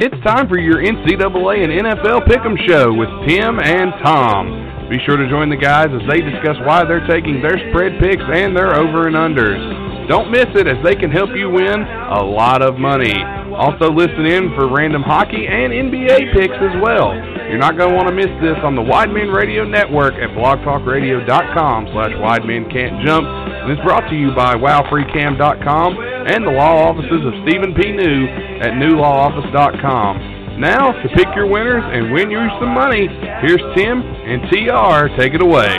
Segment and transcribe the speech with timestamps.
[0.00, 4.88] It's time for your NCAA and NFL Pick'em Show with Tim and Tom.
[4.88, 8.24] Be sure to join the guys as they discuss why they're taking their spread picks
[8.24, 9.60] and their over and unders.
[10.08, 13.12] Don't miss it as they can help you win a lot of money.
[13.52, 17.12] Also listen in for random hockey and NBA picks as well.
[17.52, 20.32] You're not going to want to miss this on the Wide Men Radio Network at
[20.32, 23.26] blogtalkradio.com slash widemencan'tjump.
[23.28, 27.92] And it's brought to you by wowfreecam.com and the law offices of Stephen P.
[27.92, 28.26] New
[28.60, 30.60] at newlawoffice.com.
[30.60, 33.08] Now, to pick your winners and win you some money,
[33.40, 35.08] here's Tim and TR.
[35.16, 35.72] Take it away.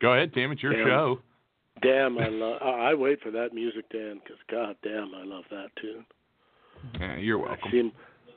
[0.00, 0.50] Go ahead, Tim.
[0.52, 0.86] It's your Damn.
[0.86, 1.18] show.
[1.82, 2.62] Damn, I love.
[2.62, 6.04] I wait for that music, Dan, because God damn, I love that tune.
[7.00, 7.70] Yeah, you're I welcome.
[7.70, 7.92] see,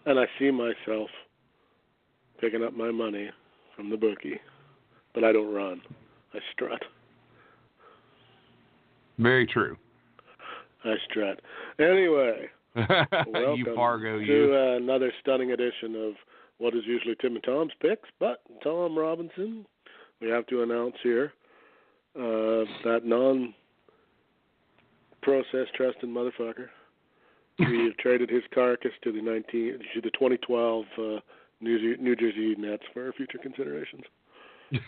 [0.06, 1.10] and I see myself
[2.40, 3.30] picking up my money
[3.76, 4.40] from the bookie,
[5.14, 5.82] but I don't run.
[6.34, 6.82] I strut.
[9.18, 9.78] Very true.
[10.84, 11.40] I strut.
[11.80, 12.84] Anyway, you
[13.32, 14.54] welcome Fargo, to you.
[14.54, 16.14] uh, another stunning edition of
[16.58, 19.66] what is usually Tim and Tom's picks, but Tom Robinson,
[20.22, 21.34] we have to announce here
[22.16, 23.54] uh, that non
[25.22, 26.68] process trusting motherfucker.
[27.58, 31.20] We have traded his carcass to the nineteen to the twenty twelve uh,
[31.66, 34.04] New, Jer- New Jersey Nets for future considerations.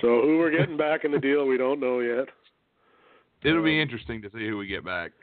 [0.00, 2.26] So who we're getting back in the deal, we don't know yet.
[3.42, 5.12] It'll be um, interesting to see who we get back.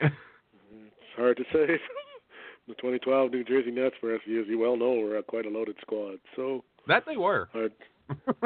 [0.70, 1.66] It's hard to say.
[2.68, 6.18] the 2012 New Jersey Nets, for as you well know, were quite a loaded squad.
[6.36, 7.48] So that they were.
[7.52, 7.72] hard,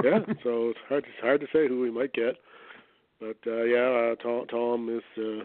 [0.02, 0.20] yeah.
[0.42, 1.04] so it's hard.
[1.04, 2.36] It's hard to say who we might get.
[3.20, 5.44] But uh, yeah, uh, Tom, Tom is uh,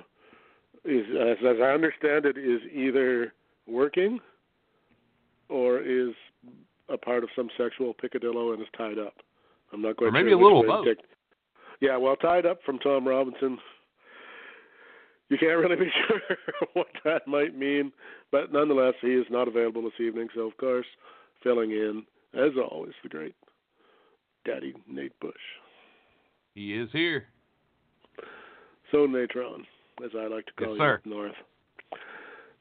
[0.87, 3.33] is as, as I understand it is either
[3.67, 4.19] working
[5.49, 6.13] or is
[6.89, 9.15] a part of some sexual picadillo and is tied up.
[9.73, 10.09] I'm not going.
[10.09, 10.87] Or maybe a little both.
[11.81, 13.59] Yeah, well, tied up from Tom Robinson.
[15.29, 16.37] You can't really be sure
[16.73, 17.91] what that might mean,
[18.31, 20.29] but nonetheless, he is not available this evening.
[20.33, 20.85] So, of course,
[21.43, 23.35] filling in as always, the great
[24.45, 25.33] Daddy Nate Bush.
[26.53, 27.25] He is here.
[28.91, 29.65] So Natron,
[30.03, 31.35] as I like to call Yes, you up north.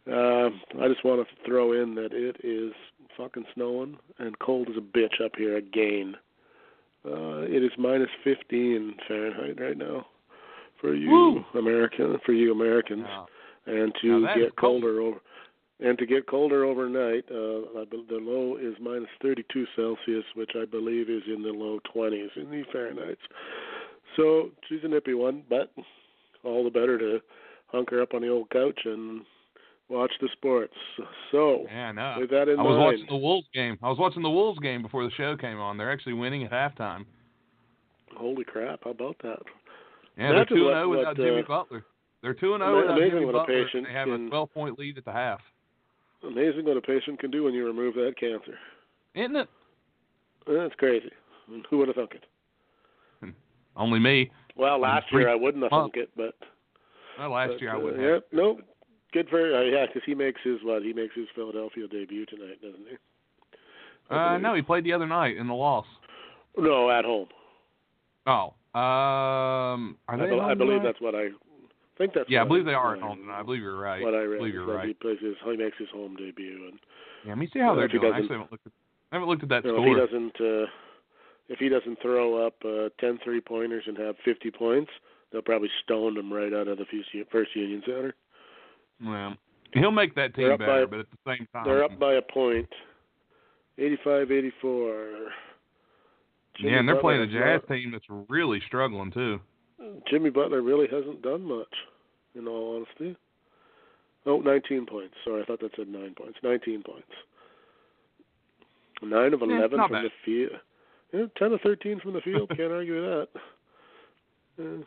[0.09, 2.73] Um, I just want to throw in that it is
[3.17, 6.15] fucking snowing and cold as a bitch up here again.
[7.05, 10.07] Uh, it is minus 15 Fahrenheit right now
[10.81, 11.45] for you Woo!
[11.59, 13.27] American for you Americans, Wow.
[13.67, 15.19] and to get colder over
[15.81, 17.25] and to get colder overnight.
[17.31, 22.37] Uh, the low is minus 32 Celsius, which I believe is in the low 20s
[22.37, 23.19] in the Fahrenheit.
[24.17, 25.71] So she's a nippy one, but
[26.45, 27.21] all the better to
[27.69, 29.23] hunker up on the old couch and
[29.89, 30.75] watch the sports.
[31.31, 32.17] So, Yeah, know.
[32.19, 33.79] with that in I was mind, watching the Wolves game.
[33.83, 35.77] I was watching the Wolves game before the show came on.
[35.77, 37.05] They're actually winning at halftime.
[38.17, 39.41] holy crap, how about that?
[40.17, 41.85] Yeah, they're two zero without Jimmy uh, Butler.
[42.23, 43.65] They're two and zero without Jimmy Butler.
[43.65, 45.41] patient They have a twelve point lead at the half.
[46.27, 48.59] Amazing what a patient can do when you remove that cancer.
[49.15, 49.49] Isn't it?
[50.47, 51.11] That's crazy.
[51.71, 53.35] Who would have thunk it?
[53.77, 54.31] Only me.
[54.56, 56.35] Well, last year I wouldn't have thunk it, but
[57.19, 58.23] Well, last but, year I uh, wouldn't yeah, have.
[58.32, 58.58] no,
[59.12, 60.82] good for uh, yeah, because he makes his what?
[60.82, 62.97] He makes his Philadelphia debut tonight, doesn't he?
[64.08, 65.87] Uh, no, he played the other night in the loss.
[66.56, 67.26] No, at home.
[68.26, 70.23] Oh, um, are I, they?
[70.25, 70.85] at home I believe tonight?
[70.85, 71.29] that's what I
[71.99, 72.12] think.
[72.14, 73.41] That's Yeah, I believe they are at home tonight.
[73.41, 74.03] I believe you're right.
[74.03, 74.88] What I I read believe you're right.
[74.88, 76.79] he plays his he makes his home debut, and
[77.25, 78.05] Yeah, let me see how Uh, they're doing.
[78.12, 78.73] I actually haven't looked at,
[79.12, 79.99] I haven't looked at that you know, score.
[79.99, 80.67] if he doesn't uh,
[81.48, 84.90] if he doesn't throw up uh, 10 three pointers and have 50 points,
[85.32, 88.14] they'll probably stone him right out of the first, first Union Center.
[89.04, 89.37] Well,
[89.75, 92.69] He'll make that team better, but at the same time, They're up by a point.
[93.78, 95.28] 85-84.
[96.58, 99.40] Jimmy yeah, and they're Butler playing a Jazz not- team that's really struggling too.
[100.10, 101.72] Jimmy Butler really hasn't done much,
[102.34, 103.16] in all honesty.
[104.25, 105.14] Oh, 19 points.
[105.25, 106.38] Sorry, I thought that said 9 points.
[106.43, 107.06] 19 points.
[109.02, 110.04] 9 of 11 not from bad.
[110.04, 110.60] the field.
[111.17, 112.51] Yeah, 10 of 13 from the field.
[112.57, 113.29] Can't argue with
[114.59, 114.63] that.
[114.63, 114.85] Uh,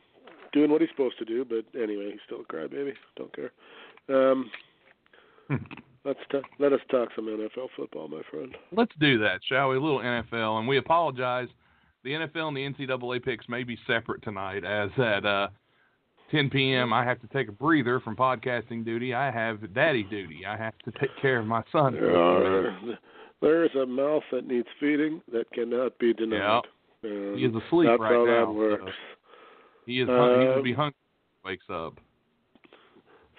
[0.53, 2.93] doing what he's supposed to do, but anyway, he's still a crybaby.
[3.15, 3.51] Don't care.
[4.09, 4.49] Um,
[6.05, 8.55] let's ta- let us talk some NFL football, my friend.
[8.71, 9.77] Let's do that, shall we?
[9.77, 11.47] A little NFL, and we apologize.
[12.03, 15.49] The NFL and the NCAA picks may be separate tonight, as at uh,
[16.31, 16.93] 10 p.m.
[16.93, 19.13] I have to take a breather from podcasting duty.
[19.13, 20.45] I have daddy duty.
[20.47, 21.93] I have to take care of my son.
[21.93, 22.77] for a few minutes.
[22.85, 22.99] There are-
[23.41, 26.61] there is a mouth that needs feeding that cannot be denied.
[27.03, 27.09] Yeah.
[27.09, 28.91] Um, He is asleep that's right how now, that works.
[29.85, 30.07] He is.
[30.07, 30.95] hung- he will Um, be hungry
[31.41, 31.99] when he wakes up.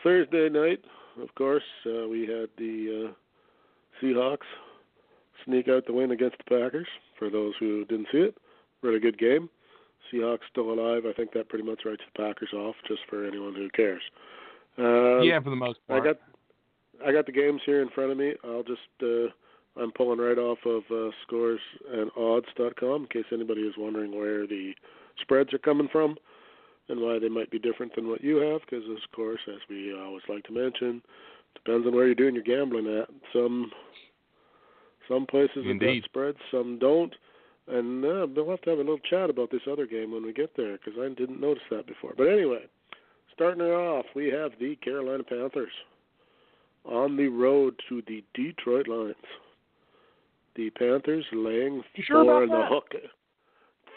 [0.03, 0.83] Thursday night,
[1.21, 3.13] of course, uh, we had the uh,
[4.01, 4.47] Seahawks
[5.45, 6.89] sneak out the win against the Packers.
[7.19, 8.37] For those who didn't see it,
[8.83, 9.51] really good game.
[10.11, 11.05] Seahawks still alive.
[11.07, 14.03] I think that pretty much writes the Packers off, just for anyone who cares.
[14.79, 16.01] Um, yeah, for the most part.
[16.01, 16.17] I got
[17.07, 18.35] I got the games here in front of me.
[18.45, 19.29] I'll just uh
[19.77, 21.61] I'm pulling right off of uh, scores
[21.93, 24.73] and odds.com in case anybody is wondering where the
[25.21, 26.17] spreads are coming from
[26.89, 29.95] and why they might be different than what you have because of course as we
[29.97, 31.01] always like to mention
[31.55, 33.09] depends on where you're doing your gambling at.
[33.33, 33.71] Some
[35.09, 37.15] some places have got spreads, some don't.
[37.67, 40.33] And uh, we'll have to have a little chat about this other game when we
[40.33, 42.15] get there because I didn't notice that before.
[42.17, 42.65] But anyway,
[43.33, 45.73] starting it off, we have the Carolina Panthers
[46.85, 49.15] on the road to the Detroit Lions.
[50.57, 52.69] The Panthers laying You sure four the that?
[52.71, 52.89] hook.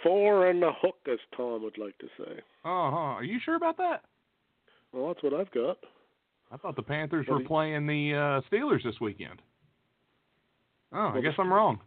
[0.04, 2.32] Four in the hook, as Tom would like to say.
[2.66, 3.16] Uh huh.
[3.18, 4.04] Are you sure about that?
[4.92, 5.78] Well, that's what I've got.
[6.52, 9.42] I thought the Panthers What were you- playing the uh, Steelers this weekend.
[10.94, 11.80] Oh, I guess the- I'm wrong.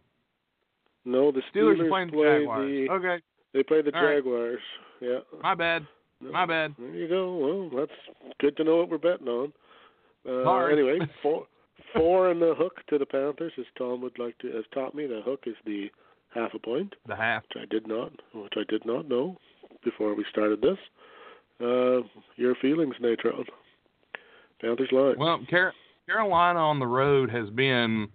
[1.04, 2.66] No, the Steelers, Steelers are playing the play Jaguars.
[2.70, 3.22] the Okay,
[3.54, 4.16] they play the All right.
[4.16, 4.60] Jaguars.
[5.00, 5.18] Yeah.
[5.42, 5.86] my bad.
[6.20, 6.32] No.
[6.32, 6.74] My bad.
[6.78, 7.36] There you go.
[7.36, 9.52] Well, that's good to know what we're betting on.
[10.28, 10.72] Uh, Sorry.
[10.72, 11.46] anyway, four
[11.96, 15.06] four in the hook to the Panthers, as Tom would like to has taught me.
[15.06, 15.86] The hook is the
[16.34, 17.42] half a point, The half.
[17.54, 19.36] which I did not, which I did not know
[19.84, 20.78] before we started this.
[21.60, 22.02] Uh,
[22.36, 23.44] your feelings, Natron.
[24.60, 25.14] Panthers line.
[25.18, 25.72] Well, Car-
[26.06, 28.08] Carolina on the road has been,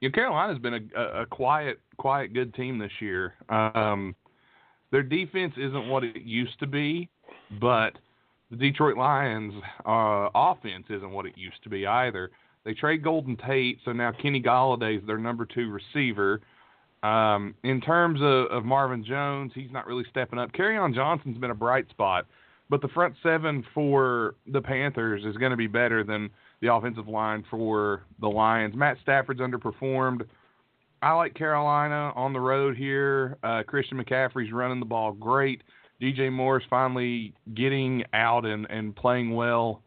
[0.00, 3.34] you know, Carolina's been a, a, a quiet, quiet, good team this year.
[3.48, 4.14] Um,
[4.90, 7.08] their defense isn't what it used to be,
[7.60, 7.92] but
[8.50, 9.54] the Detroit Lions'
[9.86, 12.30] uh, offense isn't what it used to be either.
[12.64, 16.40] They trade Golden Tate, so now Kenny Golladay is their number two receiver.
[17.02, 20.50] Um, in terms of, of Marvin Jones, he's not really stepping up.
[20.58, 22.26] on Johnson's been a bright spot,
[22.70, 26.30] but the front seven for the Panthers is going to be better than
[26.60, 28.76] the offensive line for the Lions.
[28.76, 30.22] Matt Stafford's underperformed.
[31.02, 33.36] I like Carolina on the road here.
[33.42, 35.62] Uh, Christian McCaffrey's running the ball great.
[36.00, 39.82] DJ Moore's finally getting out and, and playing well.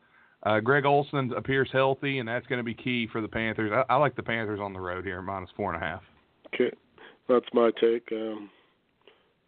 [0.46, 3.72] Uh, Greg Olsen appears healthy, and that's going to be key for the Panthers.
[3.74, 6.04] I, I like the Panthers on the road here, minus four and a half.
[6.54, 6.72] Okay,
[7.28, 8.08] that's my take.
[8.12, 8.50] Um,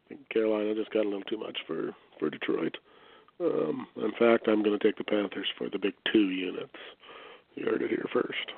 [0.06, 2.76] I think Carolina just got a little too much for for Detroit.
[3.40, 6.74] Um, in fact, I'm going to take the Panthers for the big two units.
[7.54, 8.52] You heard it here first.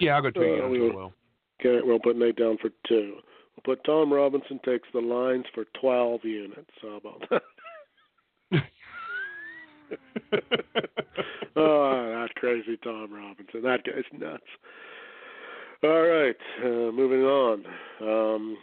[0.00, 1.12] Yeah, I'll go two Uh, units we as well.
[1.60, 3.18] Okay, we'll put Nate down for two.
[3.54, 6.70] We'll put Tom Robinson takes the lines for 12 units.
[6.80, 7.42] How about that?
[11.56, 13.62] oh, that crazy Tom Robinson.
[13.62, 14.42] That guy's nuts.
[15.84, 17.64] All right, uh, moving on.
[18.00, 18.56] Um,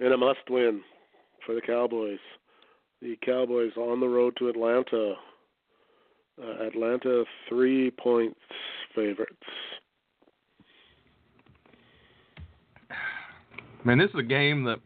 [0.00, 0.80] and a must win
[1.46, 2.18] for the Cowboys.
[3.00, 5.14] The Cowboys on the road to Atlanta.
[6.42, 8.40] Uh, Atlanta three points
[8.94, 9.36] favorites.
[13.84, 14.78] Man, this is a game that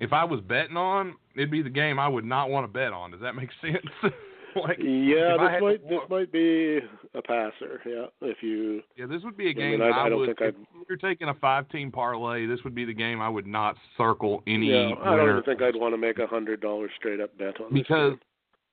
[0.00, 2.92] if I was betting on, it'd be the game I would not want to bet
[2.92, 3.10] on.
[3.10, 4.14] Does that make sense?
[4.62, 6.78] like, Yeah, this might to- this might be
[7.14, 7.80] a passer.
[7.86, 8.82] Yeah, if you.
[8.96, 10.26] yeah, this would be a game mean, I, that I don't would.
[10.36, 10.84] think if I'd.
[10.88, 14.70] you're taking a five-team parlay, this would be the game I would not circle any
[14.70, 17.36] Yeah, I don't winner even think I'd want to make a hundred dollar straight up
[17.38, 18.14] bet on this because,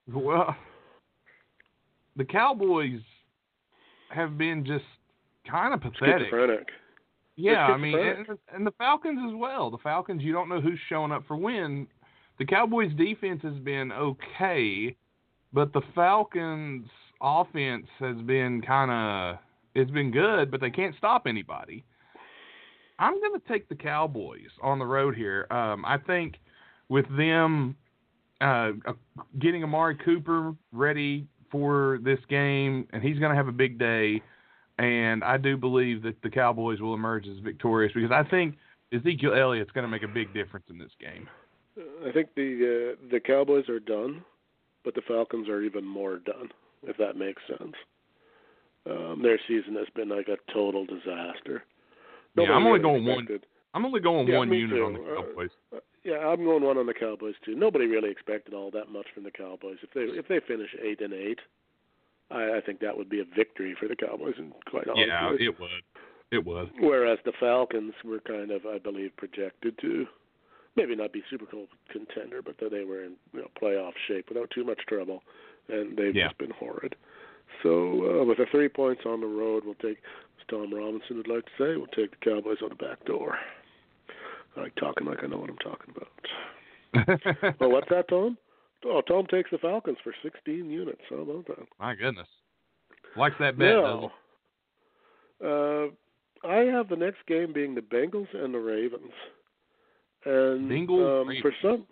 [0.09, 0.23] game.
[0.23, 0.55] well,
[2.15, 2.99] the Cowboys
[4.09, 4.85] have been just
[5.49, 6.23] kind of pathetic.
[6.23, 6.67] schizophrenic.
[7.37, 9.71] Yeah, I mean, and, and the Falcons as well.
[9.71, 11.87] The Falcons, you don't know who's showing up for when.
[12.37, 14.95] The Cowboys' defense has been okay,
[15.53, 16.87] but the Falcons'
[17.21, 19.39] offense has been kind of
[19.73, 21.83] it's been good, but they can't stop anybody.
[22.99, 25.47] I'm going to take the Cowboys on the road here.
[25.49, 26.35] Um, I think
[26.89, 27.75] with them
[28.41, 28.93] uh, uh,
[29.39, 34.21] getting Amari Cooper ready for this game, and he's going to have a big day.
[34.77, 38.55] and I do believe that the Cowboys will emerge as victorious because I think
[38.93, 41.27] Ezekiel Elliott's going to make a big difference in this game.
[42.05, 44.23] I think the uh, the Cowboys are done,
[44.83, 46.49] but the Falcons are even more done,
[46.83, 47.73] if that makes sense.
[48.89, 51.63] Um, their season has been like a total disaster.
[52.35, 53.27] yeah, I'm only really going one.
[53.73, 54.83] I'm only going Yeah, one unit too.
[54.85, 55.49] on the Uh, Cowboys.
[55.73, 57.55] Uh, yeah, I'm going one on the Cowboys too.
[57.55, 59.77] Nobody really expected all that much from the Cowboys.
[59.83, 61.39] If they if they finish eight and eight,
[62.31, 64.33] I, I think that would be a victory for the Cowboys.
[64.37, 65.69] And quite honestly, yeah, it would.
[66.31, 66.71] It would.
[66.79, 70.07] whereas the Falcons were kind of, I believe, projected to
[70.75, 74.49] maybe not be Super Bowl contender, but they were in you know, playoff shape without
[74.51, 75.21] too much trouble,
[75.69, 76.27] and they've Yeah.
[76.27, 76.95] just been horrid.
[77.63, 79.97] So uh, with the three points on the road, we'll take,
[80.39, 83.37] as Tom Robinson would like to say, we'll take the Cowboys on the back door.
[84.55, 86.07] I like talking like I know what I'm talking about.
[87.59, 88.37] Well, what's that, Tom?
[88.85, 91.01] Oh, Tom takes the Falcons for 16 units.
[91.09, 91.65] How about that?
[91.79, 92.27] My goodness.
[93.15, 94.11] Likes that bet, Now,
[95.43, 95.87] uh,
[96.47, 99.11] I have the next game being the Bengals and the Ravens,
[100.25, 101.85] and Bengals, um, for some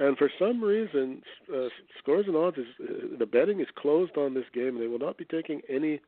[0.00, 1.22] and for some reason,
[1.52, 4.78] uh, scores and odds is uh, the betting is closed on this game.
[4.78, 6.00] They will not be taking any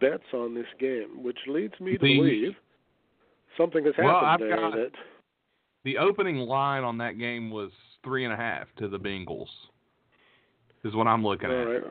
[0.00, 2.52] bets on this game, which leads me to believe
[3.58, 4.56] something has Well, happened I've there.
[4.70, 4.92] got- that
[5.84, 7.70] The opening line on that game was
[8.02, 9.48] three and a half to the Bengals.
[10.84, 11.64] Is what I'm looking all at.
[11.68, 11.82] right.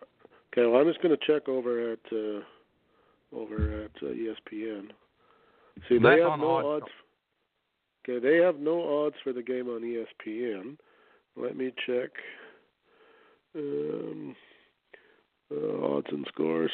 [0.51, 2.41] Okay, well, I'm just going to check over at uh,
[3.33, 4.87] over at uh, ESPN.
[5.87, 6.83] See, they have on no odds.
[6.83, 6.91] odds.
[8.03, 10.77] Okay, they have no odds for the game on ESPN.
[11.35, 12.09] Let me check.
[13.55, 14.35] Um,
[15.51, 16.71] uh, odds and scores.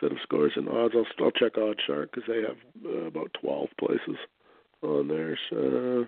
[0.00, 3.34] Set of scores and odds, I'll, I'll check Odd Shark because they have uh, about
[3.40, 4.16] 12 places
[4.82, 5.36] on there.
[5.50, 6.06] So,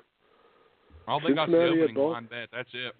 [1.09, 2.49] All they got the Cincinnati opening Bal- line bet.
[2.52, 2.94] That's it.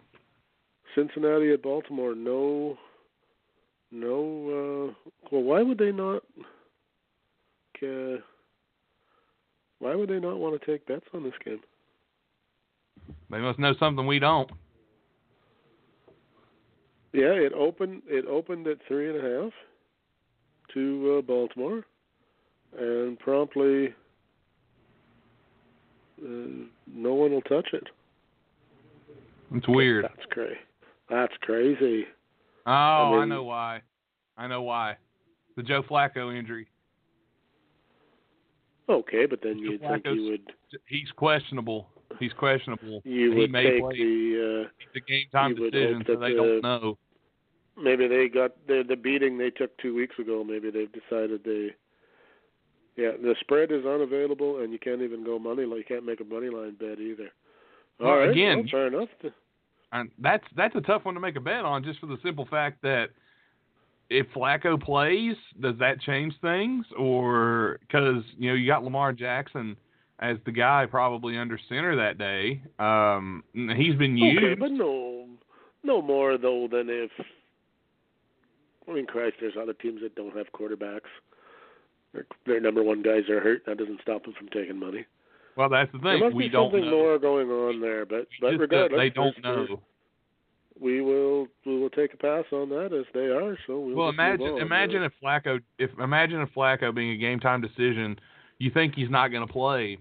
[0.97, 2.77] Cincinnati at Baltimore, no,
[3.93, 4.91] no.
[5.07, 6.25] Uh, well, why would they not?
[7.81, 8.19] Uh,
[9.81, 11.61] why would they not want to take bets on this game?
[13.31, 14.51] They must know something we don't.
[17.13, 18.03] Yeah, it opened.
[18.07, 19.53] It opened at three and a half
[20.75, 21.85] to uh, Baltimore,
[22.79, 23.89] and promptly,
[26.23, 27.85] uh, no one will touch it.
[29.53, 30.05] It's weird.
[30.05, 30.55] That's crazy.
[31.09, 32.05] That's crazy.
[32.67, 33.81] Oh, I, mean- know why.
[34.37, 34.97] I know why.
[35.57, 36.69] The Joe Flacco injury.
[38.91, 40.53] Okay, but then you'd think you would
[40.87, 41.89] He's questionable.
[42.19, 43.01] He's questionable.
[43.05, 43.97] you he would may take play.
[43.99, 44.65] the.
[44.67, 46.99] Uh, a game time you would decision, so they the- don't know.
[47.81, 50.43] maybe they got the the beating they took two weeks ago.
[50.45, 51.71] Maybe they've decided they.
[52.97, 55.79] Yeah, the spread is unavailable, and you can't even go money line.
[55.79, 57.31] You can't make a money line bet either.
[58.01, 59.09] Well, All right, again- well, fair enough.
[59.93, 62.47] And that's that's a tough one to make a bet on, just for the simple
[62.47, 63.11] fact that
[64.11, 66.85] if Flacco plays, does that change things?
[66.99, 69.77] Or because you know you got Lamar Jackson
[70.19, 72.61] as the guy probably under center that day.
[72.79, 74.45] Um, he's been used.
[74.45, 75.27] Okay, but no,
[75.83, 77.11] no more though than if.
[78.89, 81.09] I mean, Christ, there's other teams that don't have quarterbacks.
[82.13, 83.63] Their, their number one guys are hurt.
[83.67, 85.07] That doesn't stop them from taking money.
[85.57, 86.05] well, that's the thing.
[86.05, 86.97] There must We be don't something know.
[86.97, 89.81] more going on there, but but Just regardless, they don't know.
[90.81, 93.57] We will we will take a pass on that as they are.
[93.67, 97.61] So we'll Well, imagine imagine if Flacco if imagine if Flacco being a game time
[97.61, 98.19] decision,
[98.59, 99.99] you think he's not going to play.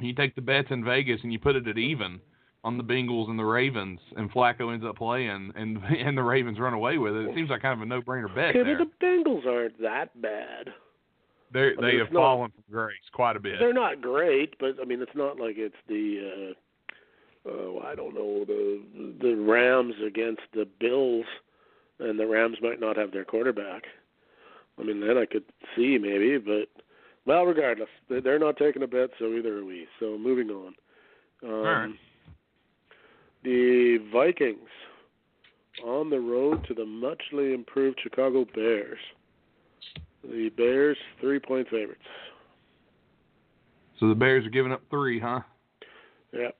[0.00, 2.20] You take the bets in Vegas and you put it at even
[2.64, 6.58] on the Bengals and the Ravens, and Flacco ends up playing, and and the Ravens
[6.58, 7.28] run away with it.
[7.28, 10.20] It seems like kind of a no brainer bet okay, but the Bengals aren't that
[10.20, 10.70] bad.
[11.52, 13.60] They I they have not- fallen from grace quite a bit.
[13.60, 16.54] They're not great, but I mean it's not like it's the uh,
[17.46, 18.82] uh I don't know the
[19.20, 21.26] the Rams against the Bills,
[21.98, 23.84] and the Rams might not have their quarterback.
[24.78, 25.44] I mean then I could
[25.76, 26.68] see maybe, but
[27.26, 29.86] well, regardless, they- they're not taking a bet, so either are we.
[29.98, 30.74] So moving on.
[31.42, 31.90] Um, right.
[33.42, 34.68] The Vikings
[35.82, 38.98] on the road to the muchly improved Chicago Bears.
[40.22, 42.00] The Bears three point favorites.
[44.00, 45.40] So the Bears are giving up three, huh?
[46.32, 46.50] Yeah.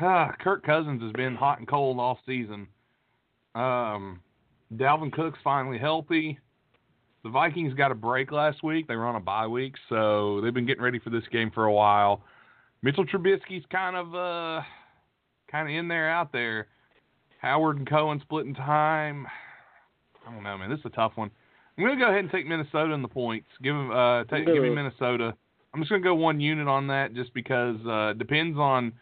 [0.00, 2.66] Ah, Kirk Cousins has been hot and cold all season.
[3.54, 4.20] Um,
[4.74, 6.38] Dalvin Cook's finally healthy.
[7.24, 8.88] The Vikings got a break last week.
[8.88, 11.66] They were on a bye week, so they've been getting ready for this game for
[11.66, 12.22] a while.
[12.82, 14.62] Mitchell Trubisky's kind of uh
[15.50, 16.66] kind of in there, out there.
[17.40, 19.26] Howard and Cohen splitting time.
[20.26, 20.70] I don't know, man.
[20.70, 21.30] This is a tough one.
[21.76, 23.48] I'm gonna go ahead and take Minnesota in the points.
[23.62, 25.34] Give 'em, uh take, give me Minnesota.
[25.72, 28.92] I'm just gonna go one unit on that, just because uh it depends on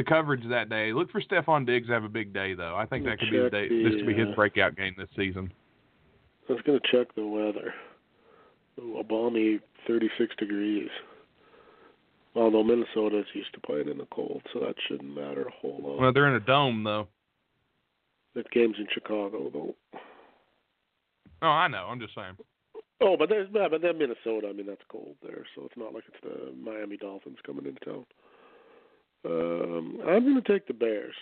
[0.00, 0.92] the coverage that day.
[0.92, 2.74] Look for Stefon Diggs to have a big day, though.
[2.74, 3.68] I think that could be the day.
[3.68, 5.52] the, this could be his uh, breakout game this season.
[6.48, 7.74] I was going to check the weather.
[8.98, 10.88] a balmy 36 degrees.
[12.34, 16.00] Although Minnesota's used to playing in the cold, so that shouldn't matter a whole lot.
[16.00, 17.08] Well, they're in a dome though.
[18.34, 19.74] That game's in Chicago, though.
[21.42, 21.88] Oh, I know.
[21.90, 22.36] I'm just saying.
[23.00, 24.48] Oh, but there's yeah, but then Minnesota.
[24.48, 27.84] I mean, that's cold there, so it's not like it's the Miami Dolphins coming into
[27.84, 28.06] town.
[29.24, 31.14] Um, I'm going to take the Bears.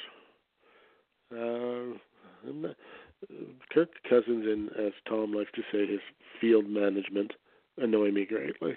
[1.32, 1.98] Uh,
[2.46, 2.76] not,
[3.72, 6.00] Kirk Cousins and, as Tom likes to say, his
[6.40, 7.32] field management
[7.76, 8.76] annoy me greatly.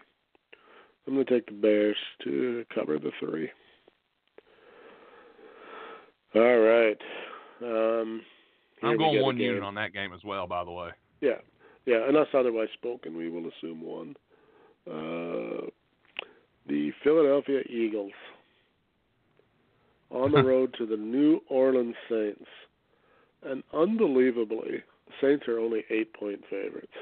[1.07, 3.49] I'm going to take the Bears to cover the three.
[6.35, 6.97] All right.
[7.61, 8.21] Um,
[8.81, 10.47] I'm going one unit on that game as well.
[10.47, 10.89] By the way.
[11.19, 11.39] Yeah,
[11.85, 12.07] yeah.
[12.07, 14.15] Unless otherwise spoken, we will assume one.
[14.89, 15.67] Uh,
[16.67, 18.13] the Philadelphia Eagles
[20.11, 22.45] on the road to the New Orleans Saints,
[23.43, 24.83] and unbelievably,
[25.21, 26.93] Saints are only eight-point favorites.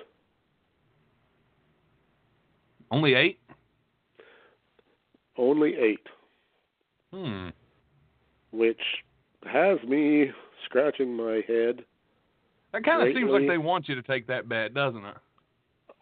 [2.92, 3.39] Only eight.
[5.38, 6.06] Only eight,
[7.13, 7.50] Hmm.
[8.51, 8.82] which
[9.46, 10.32] has me
[10.66, 11.86] scratching my head
[12.74, 15.16] That kind of seems like they want you to take that bet, doesn't it?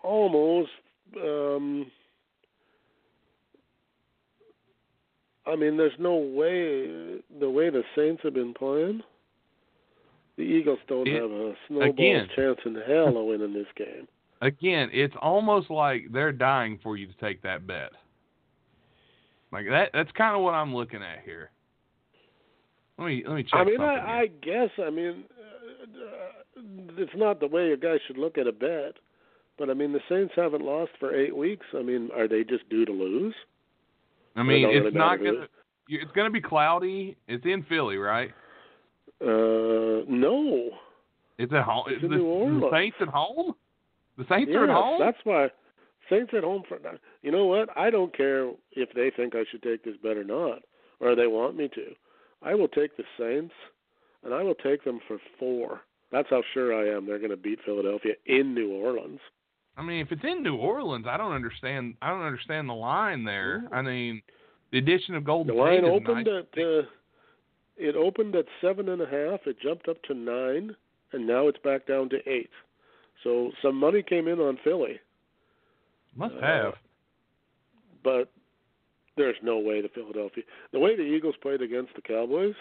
[0.04, 0.72] almost.
[1.22, 1.92] Um,
[5.48, 9.02] I mean, there's no way the way the Saints have been playing.
[10.36, 12.30] The Eagles don't It- have a snowball's again.
[12.36, 14.08] chance in hell of winning this game.
[14.42, 17.92] Again, it's almost like they're dying for you to take that bet.
[19.52, 19.90] Like that.
[19.94, 21.50] That's kind of what I'm looking at here.
[23.00, 23.82] Let me let me check I mean.
[23.82, 26.62] I, I guess I mean, uh, uh,
[26.98, 28.96] it's not the way a guy should look at a bet,
[29.58, 31.66] but I mean, the Saints haven't lost for eight weeks.
[31.74, 33.34] I mean, are they just due to lose?
[34.38, 35.48] I mean, it's really not gonna.
[35.90, 37.18] It's gonna be cloudy.
[37.28, 38.30] It's in Philly, right?
[39.22, 40.70] Uh, no.
[41.38, 41.86] It's at home.
[41.88, 42.64] It's the, New the Orleans.
[42.72, 43.54] Saints at home.
[44.18, 45.00] The Saints yes, are at home.
[45.00, 45.48] that's why
[46.10, 46.78] Saints at home for.
[47.22, 47.70] You know what?
[47.78, 50.60] I don't care if they think I should take this bet or not,
[51.00, 51.94] or they want me to.
[52.42, 53.54] I will take the Saints,
[54.24, 55.82] and I will take them for four.
[56.12, 59.20] That's how sure I am they're going to beat Philadelphia in New Orleans.
[59.78, 61.96] I mean, if it's in New Orleans, I don't understand.
[62.02, 63.64] I don't understand the line there.
[63.72, 64.22] I mean,
[64.72, 66.44] the addition of Golden The line State opened nice.
[66.58, 66.82] at uh,
[67.78, 69.42] it opened at seven and a half.
[69.46, 70.76] It jumped up to nine,
[71.14, 72.50] and now it's back down to eight.
[73.24, 75.00] So some money came in on Philly,
[76.16, 76.74] Must uh, have.
[78.04, 78.32] but
[79.16, 82.56] there's no way the Philadelphia the way the Eagles played against the Cowboys,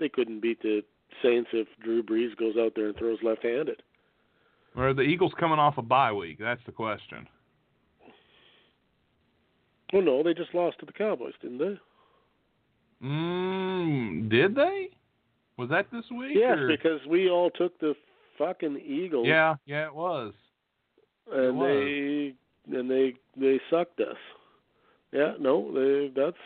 [0.00, 0.82] they couldn't beat the
[1.22, 3.82] Saints if Drew Brees goes out there and throws left-handed.
[4.76, 6.38] Or are the Eagles coming off a bye week?
[6.38, 7.26] That's the question.
[9.92, 11.78] Well, no, they just lost to the Cowboys, didn't they?
[13.06, 14.88] Mm, did they?
[15.56, 16.32] Was that this week?
[16.34, 17.94] Yes, or- because we all took the
[18.36, 19.26] fucking Eagles.
[19.26, 20.34] Yeah, yeah, it was.
[21.32, 21.66] and was.
[21.68, 22.34] they
[22.76, 24.16] and they they sucked us.
[25.12, 26.36] Yeah, no, they that's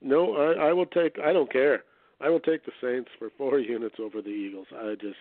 [0.00, 0.34] no.
[0.36, 1.18] I I will take.
[1.18, 1.84] I don't care.
[2.20, 4.66] I will take the Saints for four units over the Eagles.
[4.74, 5.16] I just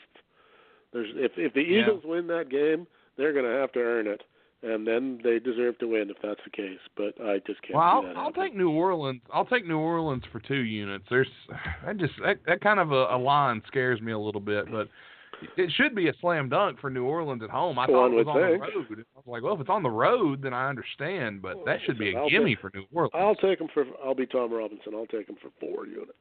[0.94, 1.82] there's if if the Yeah.
[1.84, 4.22] Eagles win that game, they're going to have to earn it,
[4.64, 6.80] and then they deserve to win if that's the case.
[6.98, 7.76] But I just can't.
[7.76, 8.42] Well, I'll, I'll happen.
[8.44, 9.22] take New Orleans.
[9.34, 11.06] I'll take New Orleans for two units.
[11.10, 11.28] There's
[11.86, 14.88] I just that, that kind of a, a line scares me a little bit, but
[15.58, 17.80] it should be a slam dunk for New Orleans at home.
[17.80, 18.62] I thought One it was on think.
[18.62, 19.06] the road.
[19.16, 21.98] I was like, well, if it's on the road, then I understand, but that should
[21.98, 23.12] be a I'll gimme take- for New Orleans.
[23.16, 23.86] I'll take them for.
[24.06, 24.94] I'll be Tom Robinson.
[24.94, 26.12] I'll take them for four units.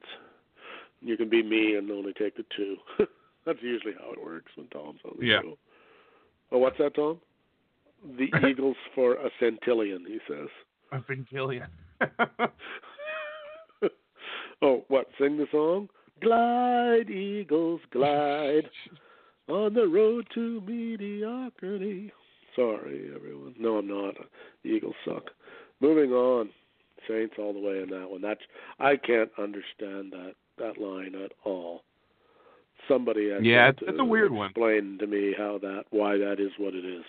[1.01, 2.77] You can be me and only take the two.
[3.45, 5.41] That's usually how it works when Tom's on the Yeah.
[5.41, 5.57] show.
[6.51, 7.19] Oh, what's that, Tom?
[8.17, 10.49] The Eagles for a centillion, he says.
[10.91, 11.25] I've been
[14.61, 15.07] oh, what?
[15.19, 15.87] Sing the song?
[16.21, 18.69] Glide, Eagles, glide
[19.47, 22.11] on the road to mediocrity.
[22.55, 23.55] Sorry, everyone.
[23.57, 24.15] No, I'm not.
[24.63, 25.31] The Eagles suck.
[25.79, 26.49] Moving on.
[27.07, 28.21] Saints all the way in that one.
[28.21, 28.41] That's
[28.79, 31.83] I can't understand that that line at all.
[32.91, 34.49] Somebody Yeah, it's- it's a weird one.
[34.49, 37.03] Explain to me how that why that is what it is.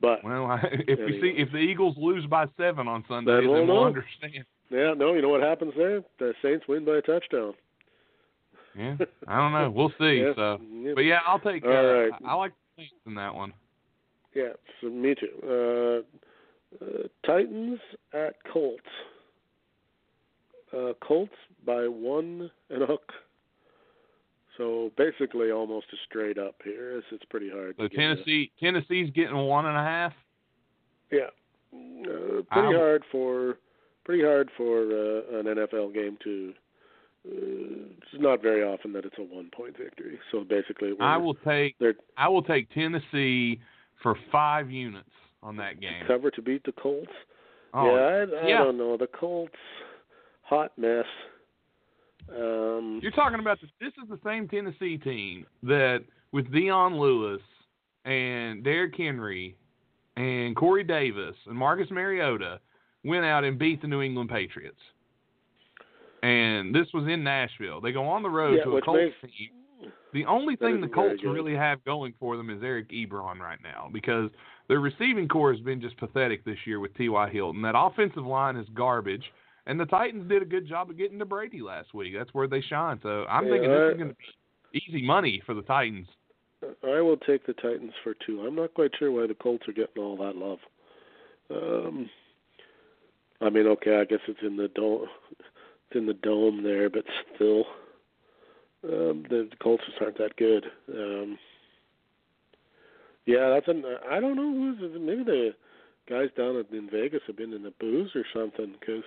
[0.00, 0.56] But well, I,
[0.88, 1.20] if we Anyway.
[1.20, 4.44] see if the Eagles lose by seven on Sunday, Then then we'll we'll understand.
[4.70, 6.02] yeah, no, you know what happens there?
[6.18, 7.52] The Saints win by a touchdown.
[8.76, 8.96] Yeah,
[9.28, 9.70] I don't know.
[9.70, 10.20] We'll see.
[10.22, 10.58] Yeah, So,
[10.94, 11.64] but yeah, I'll take.
[11.64, 12.12] All uh, right.
[12.24, 13.52] I, I like the Saints in that one.
[14.34, 16.04] Yeah, so me too.
[16.80, 17.80] Uh, uh, Titans
[18.14, 18.80] at Colts.
[20.72, 21.34] Uh, Colts
[21.66, 23.12] by one and a hook.
[24.60, 26.98] So basically, almost a straight up here.
[26.98, 27.76] It's, it's pretty hard.
[27.78, 30.12] So to get Tennessee, Tennessee's getting one and a half.
[31.10, 31.28] yeah,
[31.72, 33.56] uh, pretty I'll- hard for
[34.04, 36.52] pretty hard for uh, an NFL game to.
[37.26, 40.18] Uh, it's not very often that it's a one point victory.
[40.30, 41.76] So basically, I will take.
[42.18, 43.60] I will take Tennessee
[44.02, 45.08] for five units.
[45.42, 46.04] on that game.
[46.06, 47.10] Cover to beat the Colts.
[47.72, 48.58] Oh, yeah, I, I yeah.
[48.58, 48.96] don't know.
[48.98, 49.54] The Colts,
[50.42, 51.06] hot mess.
[52.28, 53.70] Um, You're talking about this.
[53.80, 56.00] This is the same Tennessee team that
[56.32, 57.40] with Dion Lewis
[58.04, 59.56] and Derrick Henry
[60.16, 62.60] and Corey Davis and Marcus Mariota
[63.04, 64.78] went out and beat the New England Patriots.
[66.22, 67.80] And this was in Nashville.
[67.80, 69.50] They go on the road Yeah, to a Colts makes- team.
[70.12, 73.88] The only thing the Colts really have going for them is Eric Ebron right now
[73.92, 74.28] because
[74.68, 77.30] their receiving corps has been just pathetic this year with T.Y.
[77.30, 77.62] Hilton.
[77.62, 79.22] That offensive line is garbage.
[79.66, 82.14] And the Titans did a good job of getting to Brady last week.
[82.16, 82.98] That's where they shine.
[83.02, 84.16] So I'm Yeah, thinking this is going to
[84.72, 86.06] be easy money for the Titans.
[86.84, 88.42] I will take the Titans for two.
[88.42, 90.58] I'm not quite sure why the Colts are getting all that love.
[91.50, 92.10] Um,
[93.40, 95.06] I mean, okay, I guess it's in the dome,
[95.38, 97.64] it's in the dome there, but still,
[98.84, 100.66] um, the, the Colts just aren't that good.
[100.92, 101.38] Um,
[103.26, 103.84] yeah, that's an.
[104.10, 105.50] I don't know who's maybe the
[106.08, 109.04] guys down in Vegas have been in the booze or something because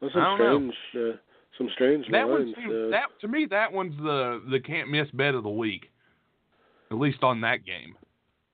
[0.00, 0.72] there's some I don't know.
[0.90, 1.18] strange, uh,
[1.58, 2.56] some strange That one lines.
[2.58, 5.90] seems, uh, that to me that one's the the can't miss bet of the week.
[6.90, 7.96] At least on that game.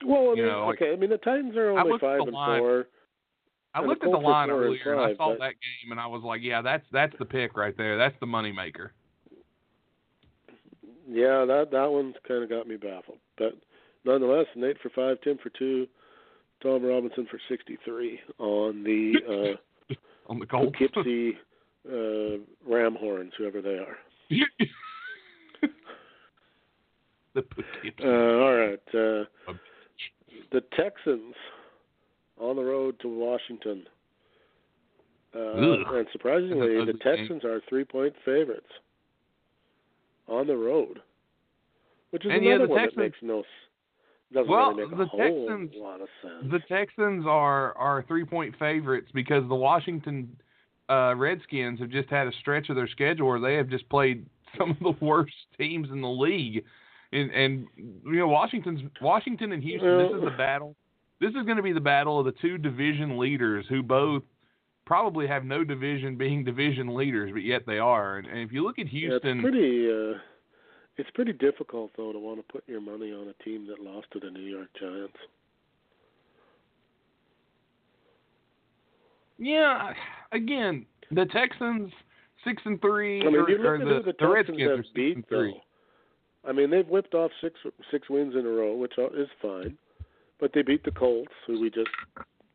[0.04, 0.92] well, I you mean, like- okay.
[0.92, 2.60] I mean, the Titans are only five and line.
[2.60, 2.86] four.
[3.74, 6.22] I looked at the line earlier and I saw but- that game and I was
[6.22, 7.96] like, yeah, that's that's the pick right there.
[7.98, 8.92] That's the money maker.
[11.08, 13.18] Yeah, that that one's kind of got me baffled.
[13.36, 13.54] But
[14.04, 15.86] nonetheless, Nate for five, Tim for two,
[16.62, 19.56] Tom Robinson for sixty-three on the uh,
[20.26, 20.76] on the Colts.
[20.78, 21.36] Poughkeepsie
[21.90, 23.96] uh, Ram Horns, whoever they are.
[27.34, 28.04] the Poughkeepsie.
[28.04, 29.24] Uh, all right, uh,
[30.52, 31.34] the Texans
[32.38, 33.84] on the road to Washington.
[35.34, 35.52] Uh,
[35.96, 36.98] and surprisingly, the ugly game.
[37.16, 38.66] Texans are three-point favorites
[40.26, 40.98] on the road,
[42.10, 43.44] which is And yeah, another the one Texans- that makes no
[44.32, 46.50] doesn't Well, really the Texans- lot of sense.
[46.52, 50.36] the Texans are are three point favorites because the Washington
[50.88, 54.26] uh, Redskins have just had a stretch of their schedule where they have just played
[54.58, 56.64] some of the worst teams in the league,
[57.12, 59.98] and and you know Washington's Washington and Houston.
[59.98, 60.76] this is Well- the battle.
[61.20, 64.22] This is going to be the battle of the two division leaders who both
[64.86, 68.16] probably have no division being division leaders, but yet they are.
[68.16, 69.86] And, and if you look at Yeah, Houston, it's pretty.
[69.92, 70.18] Uh,
[71.00, 74.06] it's pretty difficult though to want to put your money on a team that lost
[74.12, 75.16] to the New York Giants.
[79.40, 79.92] yeah,
[80.32, 81.90] again, the Texans
[82.44, 84.94] six and three, I mean, or, you look at the, who the the Texans have
[84.94, 85.38] beat and though.
[85.38, 85.62] three.
[86.46, 87.58] I mean, they've whipped off six
[87.90, 89.76] six wins in a row, which is fine.
[90.38, 91.90] But they beat the Colts, who we just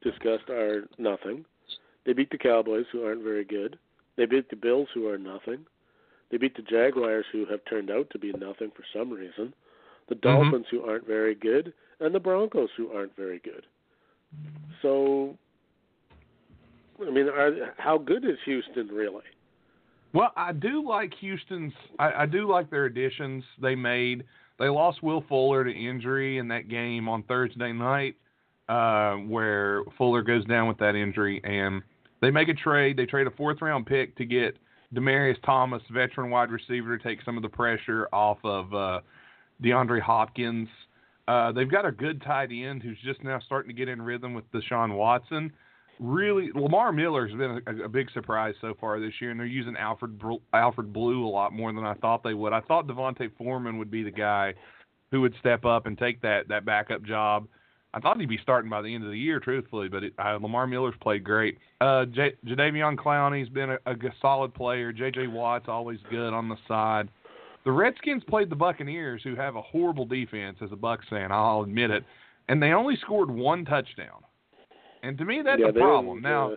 [0.02, 1.46] discussed are nothing.
[2.06, 3.78] They beat the Cowboys, who aren't very good.
[4.16, 5.66] They beat the Bills, who are nothing.
[6.32, 9.54] They beat the Jaguars, who have turned out to be nothing for some reason.
[10.10, 13.66] The Dolphins, who aren't very good, and the Broncos, who aren't very good.
[14.82, 15.36] So,
[17.02, 19.24] I mean, are, how good is Houston really?
[20.14, 21.74] Well, I do like Houston's.
[22.00, 24.24] I, I do like their additions they made.
[24.58, 28.16] They lost Will Fuller to injury in that game on Thursday night,
[28.70, 31.82] uh, where Fuller goes down with that injury, and
[32.22, 32.96] they make a trade.
[32.96, 34.58] They trade a fourth round pick to get
[34.94, 39.00] Demaryius Thomas, veteran wide receiver, to take some of the pressure off of uh,
[39.64, 40.70] DeAndre Hopkins.
[41.28, 44.34] Uh, they've got a good tight end who's just now starting to get in rhythm
[44.34, 45.52] with Deshaun Watson
[46.00, 49.48] really Lamar Miller has been a, a big surprise so far this year, and they're
[49.48, 50.22] using Alfred
[50.54, 52.54] Alfred Blue a lot more than I thought they would.
[52.54, 54.54] I thought Devontae Foreman would be the guy
[55.12, 57.48] who would step up and take that that backup job.
[57.96, 60.38] I thought he'd be starting by the end of the year, truthfully, but it, uh,
[60.42, 61.58] Lamar Miller's played great.
[61.80, 64.92] Uh, J- Jadeveon Clowney's been a solid player.
[64.92, 65.28] J.J.
[65.28, 67.08] Watt's always good on the side.
[67.64, 71.32] The Redskins played the Buccaneers, who have a horrible defense as a Bucks fan.
[71.32, 72.04] I'll admit it,
[72.50, 74.24] and they only scored one touchdown.
[75.02, 76.22] And to me, that's yeah, a problem.
[76.22, 76.56] Now, uh,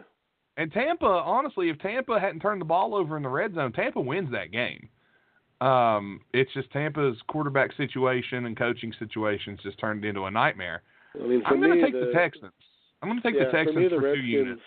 [0.57, 4.01] and Tampa, honestly, if Tampa hadn't turned the ball over in the red zone, Tampa
[4.01, 4.89] wins that game.
[5.61, 10.83] Um, it's just Tampa's quarterback situation and coaching situations just turned into a nightmare.
[11.15, 12.53] I mean, for I'm going to take the, the, Texans.
[13.03, 14.63] I'm going to take yeah, the Texans for, me, the two Redskins, units.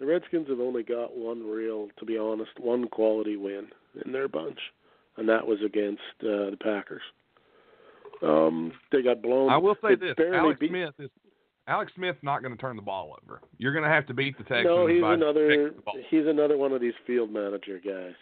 [0.00, 3.68] The Redskins have only got one real, to be honest, one quality win
[4.04, 4.58] in their bunch,
[5.16, 7.02] and that was against uh, the Packers.
[8.22, 9.50] Um, they got blown.
[9.50, 11.10] I will say this: Alex beat, Smith is
[11.66, 13.40] Alex Smith's not going to turn the ball over.
[13.58, 14.66] You're going to have to beat the Texans.
[14.66, 15.46] No, he's another.
[15.46, 15.94] protecting the ball.
[16.10, 18.14] He's another one of these field manager guys.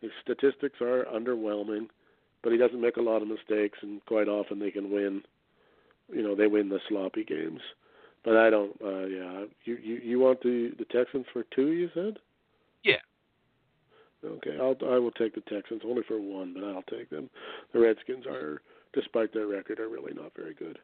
[0.00, 1.88] His statistics are underwhelming,
[2.42, 5.22] but he doesn't make a lot of mistakes, and quite often they can win.
[6.12, 7.60] You know, they win the sloppy games.
[8.24, 8.72] But I don't.
[8.82, 11.72] Uh, yeah, you you you want the the Texans for two?
[11.72, 12.18] You said.
[12.82, 12.96] Yeah.
[14.24, 17.28] Okay, I'll I will take the Texans only for one, but I'll take them.
[17.72, 18.62] The Redskins are,
[18.94, 20.78] despite their record, are really not very good.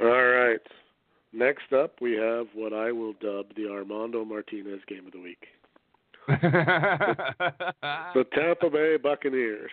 [0.00, 0.60] All right.
[1.32, 5.44] Next up, we have what I will dub the Armando Martinez game of the week.
[6.28, 9.70] the Tampa Bay Buccaneers.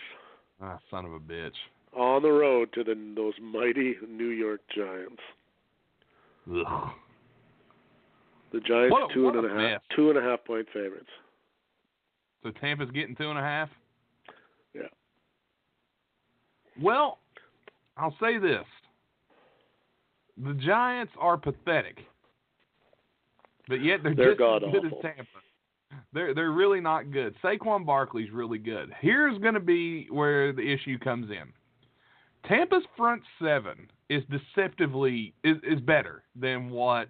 [0.62, 1.56] Ah, son of a bitch.
[1.96, 5.22] On the road to the those mighty New York Giants.
[6.52, 6.90] Ugh.
[8.52, 10.68] The Giants What a- two what and a a half two and a half point
[10.74, 11.10] favorites.
[12.44, 13.70] So Tampa's getting two and a half.
[14.74, 14.84] Yeah.
[16.82, 17.20] Well,
[17.98, 18.66] I'll say this:
[20.38, 22.00] the Giants are pathetic,
[23.68, 25.24] but yet they're, They're just as good as Tampa.
[26.14, 27.36] They're they're really not good.
[27.42, 28.92] Saquon Barkley's really good.
[29.00, 31.54] Here's going to be where the issue comes in.
[32.48, 37.08] Tampa's front seven is deceptively is is better than what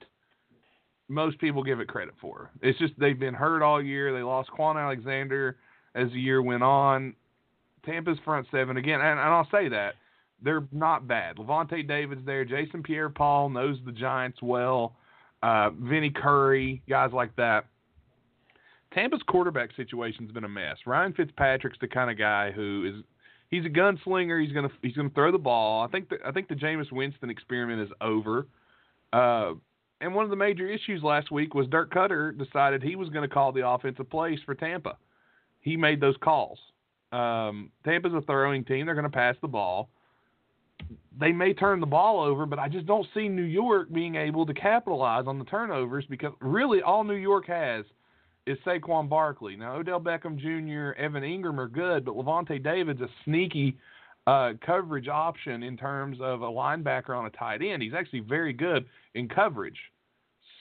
[1.08, 2.52] most people give it credit for.
[2.62, 4.14] It's just they've been hurt all year.
[4.14, 5.58] They lost Kwon Alexander
[5.94, 7.16] as the year went on.
[7.86, 9.96] Tampa's front seven again, and, and I'll say that
[10.42, 11.38] they're not bad.
[11.38, 12.44] Lavonte David's there.
[12.46, 14.96] Jason Pierre-Paul knows the Giants well.
[15.44, 17.66] Uh, Vinny Curry, guys like that.
[18.94, 20.78] Tampa's quarterback situation's been a mess.
[20.86, 23.04] Ryan Fitzpatrick's the kind of guy who is
[23.56, 24.44] he's a gunslinger.
[24.44, 25.84] He's gonna he's gonna throw the ball.
[25.84, 28.48] I think the, I think the Jameis Winston experiment is over.
[29.14, 29.54] Uh,
[30.02, 33.28] and one of the major issues last week was Dirk Koetter decided he was going
[33.28, 34.98] to call the offensive plays for Tampa.
[35.62, 36.60] He made those calls.
[37.14, 38.86] Um, Tampa's a throwing team.
[38.86, 39.90] They're going to pass the ball.
[41.18, 44.46] They may turn the ball over, but I just don't see New York being able
[44.46, 47.86] to capitalize on the turnovers because really all New York has
[48.46, 49.56] is Saquon Barkley.
[49.56, 53.78] Now Odell Beckham Jr., Evan Engram are good, but Lavonte David's a sneaky
[54.28, 57.82] uh, coverage option in terms of a linebacker on a tight end.
[57.82, 59.78] He's actually very good in coverage.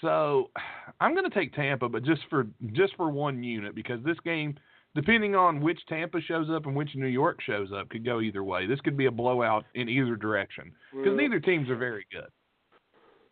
[0.00, 0.50] So
[1.00, 4.54] I'm going to take Tampa, but just for just for one unit because this game,
[4.94, 8.44] depending on which Tampa shows up and which New York shows up, could go either
[8.44, 8.66] way.
[8.66, 12.28] This could be a blowout in either direction because Well, neither teams are very good.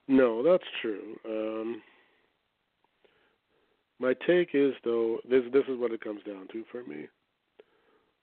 [0.09, 1.17] No, that's true.
[1.27, 1.83] Um,
[3.99, 7.07] my take is though this this is what it comes down to for me.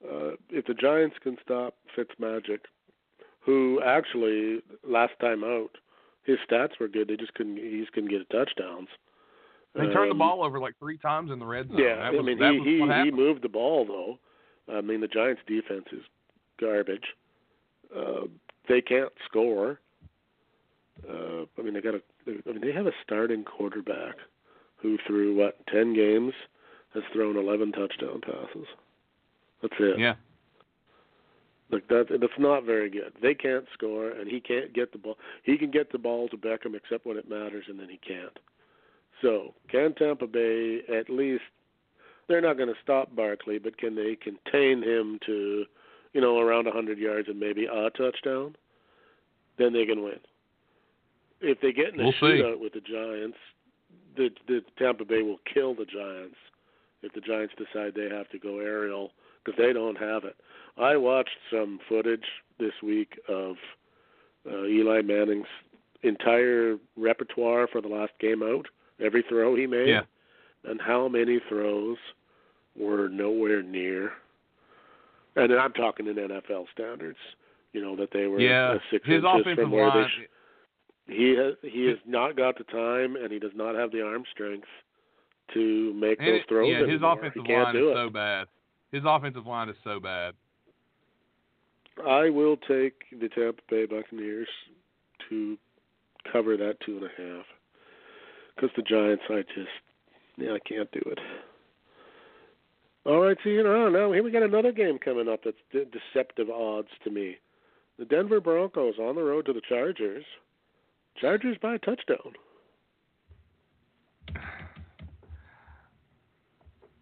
[0.03, 2.60] Uh, if the Giants can stop Fitzmagic,
[3.41, 5.69] who actually last time out
[6.23, 8.88] his stats were good, they just couldn't he just couldn't get touchdowns.
[9.75, 11.77] They turned the Um, ball over like three times in the red zone.
[11.77, 14.19] Yeah, was, I mean that he he he moved the ball though.
[14.75, 16.03] I mean the Giants' defense is
[16.60, 17.05] garbage.
[17.95, 18.27] Uh,
[18.67, 19.79] they can't score.
[21.08, 22.01] Uh, I mean they got a.
[22.27, 24.15] I mean they have a starting quarterback
[24.82, 26.34] who through what ten games
[26.94, 28.68] has thrown eleven touchdown passes.
[29.62, 30.00] That's it.
[30.00, 30.15] Yeah.
[31.72, 33.13] Like that that's not very good.
[33.22, 35.18] They can't score and he can't get the ball.
[35.44, 38.38] He can get the ball to Beckham except when it matters and then he can't.
[39.22, 41.44] So, can Tampa Bay at least
[42.28, 45.65] they're not going to stop Barkley, but can they contain him to,
[46.13, 48.56] you know, around 100 yards and maybe a touchdown?
[49.58, 50.20] Then they can win.
[51.42, 52.42] If they get in a We'll see.
[52.42, 53.38] shootout with the Giants,
[54.15, 56.36] the the Tampa Bay will kill the Giants
[57.02, 59.12] if the Giants decide they have to go aerial
[59.43, 60.36] because they don't have it.
[60.78, 62.26] I watched some footage
[62.60, 63.56] this week of
[64.50, 65.48] uh, Eli Manning's
[66.04, 68.65] entire repertoire for the last game out,
[69.04, 70.02] every throw he made, Yeah.
[70.65, 71.98] and how many throws
[72.78, 74.12] were nowhere near.
[75.36, 77.17] And I'm talking in NFL standards,
[77.74, 78.78] you know, that they were Yeah.
[78.91, 80.04] six His inches from where line.
[80.04, 80.28] they sh-
[81.10, 84.24] he has he has not got the time and he does not have the arm
[84.32, 84.67] strength
[85.54, 87.13] to make and those it- throws yeah, his anymore.
[87.17, 87.95] offensive he can't line is it.
[87.95, 88.48] so bad.
[88.91, 90.34] His offensive line is so bad.
[92.08, 94.48] I will take the Tampa Bay Buccaneers
[95.30, 95.58] to
[96.32, 97.45] cover that two and a half.
[98.56, 99.69] Because the Giants, I just,
[100.38, 101.19] yeah, I can't do it.
[103.06, 105.86] All right, so you know, now here we got another game coming up that's de-
[105.86, 107.38] deceptive odds to me.
[107.98, 110.26] The Denver Broncos on the road to the Chargers.
[111.21, 112.34] Chargers by a touchdown.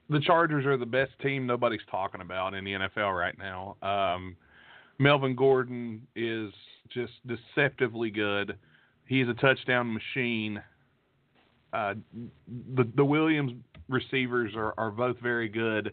[0.09, 3.75] the Chargers are the best team nobody's talking about in the NFL right now.
[3.81, 4.37] Um,
[4.99, 6.51] Melvin Gordon is
[6.93, 8.57] just deceptively good.
[9.05, 10.61] He's a touchdown machine.
[11.73, 11.95] Uh,
[12.75, 13.53] the the Williams
[13.89, 15.91] receivers are, are both very good.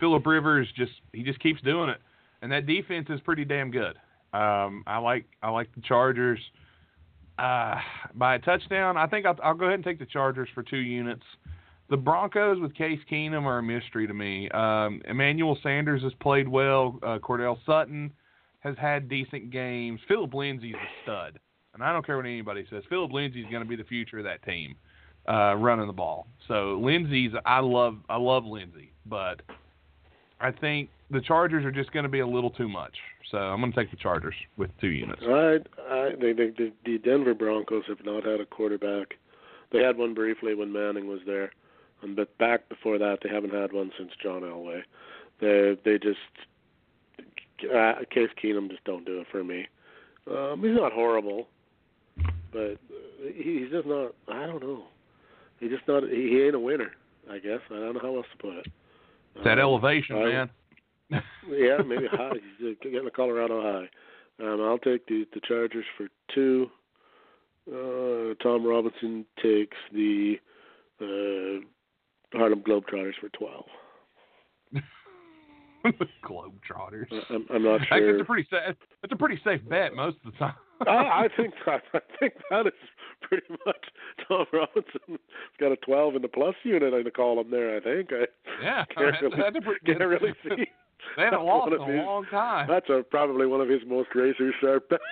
[0.00, 1.98] Philip Rivers just he just keeps doing it,
[2.42, 3.96] and that defense is pretty damn good.
[4.32, 6.40] Um, I like I like the Chargers
[7.38, 7.76] uh,
[8.14, 8.96] by a touchdown.
[8.96, 11.24] I think I'll, I'll go ahead and take the Chargers for two units.
[11.90, 14.48] The Broncos with Case Keenum are a mystery to me.
[14.50, 16.98] Um, Emmanuel Sanders has played well.
[17.02, 18.12] Uh, Cordell Sutton
[18.60, 20.00] has had decent games.
[20.08, 21.38] Philip Lindsay's a stud,
[21.74, 22.82] and I don't care what anybody says.
[22.88, 24.76] Philip Lindsay's going to be the future of that team,
[25.28, 26.28] uh, running the ball.
[26.48, 29.42] So Lindsay's I love I love Lindsay, but
[30.42, 32.94] I think the Chargers are just going to be a little too much.
[33.30, 35.22] So I'm going to take the Chargers with two units.
[35.24, 39.14] I, I, they, they, the, Denver Broncos have not had a quarterback.
[39.70, 41.50] They had one briefly when Manning was there,
[42.02, 44.82] and but back before that, they haven't had one since John Elway.
[45.40, 46.18] They, they just,
[47.74, 49.66] uh, Case Keenum just don't do it for me.
[50.30, 51.48] Um, he's not horrible,
[52.52, 52.76] but
[53.34, 54.14] he's just not.
[54.28, 54.84] I don't know.
[55.58, 56.04] He's just not.
[56.04, 56.92] He, he ain't a winner.
[57.30, 58.66] I guess I don't know how else to put it.
[59.34, 60.50] It's that Um, elevation, I- man.
[61.48, 62.32] yeah, maybe high.
[62.82, 63.88] Getting a Colorado high.
[64.44, 66.70] Um, I'll take the the Chargers for two.
[67.70, 70.36] Uh, Tom Robinson takes the
[71.00, 71.60] uh,
[72.36, 73.66] Harlem Globetrotters for twelve.
[76.24, 77.06] Globetrotters.
[77.12, 78.10] I- I'm, I'm not sure.
[78.10, 78.76] it's a pretty safe.
[79.02, 80.54] It's a pretty safe bet most of the time.
[80.86, 80.90] I,
[81.24, 82.72] I think I, I think that is
[83.22, 83.84] pretty much
[84.28, 85.18] Tom Robinson's
[85.60, 87.76] got a twelve in the plus unit in the column there.
[87.76, 88.26] I think I
[88.62, 90.66] yeah, can't that's, really, that's a pretty can't really see.
[91.16, 92.68] They haven't lost in a his- long time.
[92.68, 95.02] That's a, probably one of his most razor sharp bets.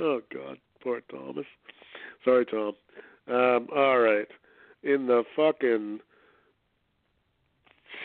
[0.00, 1.46] oh God, poor Thomas.
[2.24, 2.72] Sorry, Tom.
[3.28, 4.26] Um, all right,
[4.82, 6.00] in the fucking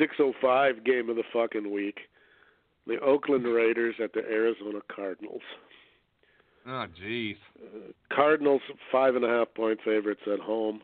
[0.01, 1.99] six oh five game of the fucking week,
[2.87, 5.41] the Oakland Raiders at the Arizona Cardinals.
[6.65, 7.35] oh, jeez.
[7.63, 8.61] Uh, Cardinals
[8.91, 10.81] five and a half point favorites at home.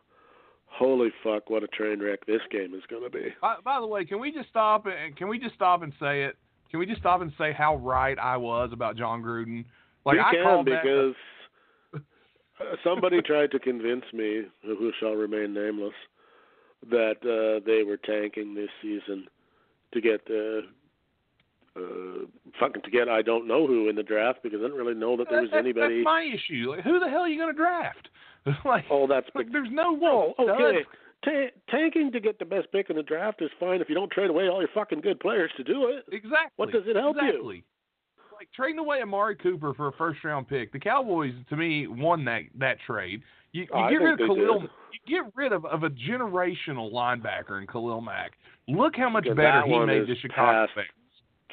[0.67, 1.49] Holy fuck!
[1.49, 3.33] What a train wreck this game is going to be.
[3.41, 6.23] By, by the way, can we just stop and can we just stop and say
[6.23, 6.35] it?
[6.69, 9.65] Can we just stop and say how right I was about Jon Gruden?
[10.05, 10.83] Like I can that.
[10.83, 11.15] because
[12.61, 15.93] uh, somebody tried to convince me, who shall remain nameless,
[16.89, 19.27] that uh, they were tanking this season
[19.93, 20.61] to get uh,
[21.79, 22.25] uh,
[22.59, 25.17] fucking to get I don't know who in the draft because I didn't really know
[25.17, 25.97] that there was That- anybody.
[25.99, 26.71] That's my issue.
[26.71, 28.09] Like, who the hell are you going to draft?
[28.65, 30.85] like, Oh, that's like, there's no Oh, okay.
[31.69, 34.29] Tanking to get the best pick in the draft is fine if you don't trade
[34.29, 36.05] away all your fucking good players to do it.
[36.13, 36.51] Exactly.
[36.55, 37.61] What does it help you?
[38.37, 40.71] Like trading away Amari Cooper for a first round pick.
[40.71, 43.21] The Cowboys, to me, won that that trade.
[43.51, 44.59] You, you oh, I get rid of Khalil.
[44.61, 44.69] did.
[45.07, 48.33] You get rid of, of a generational linebacker in Khalil Mack.
[48.67, 50.67] Look how much better he made the Chicago.
[50.75, 50.87] Fans.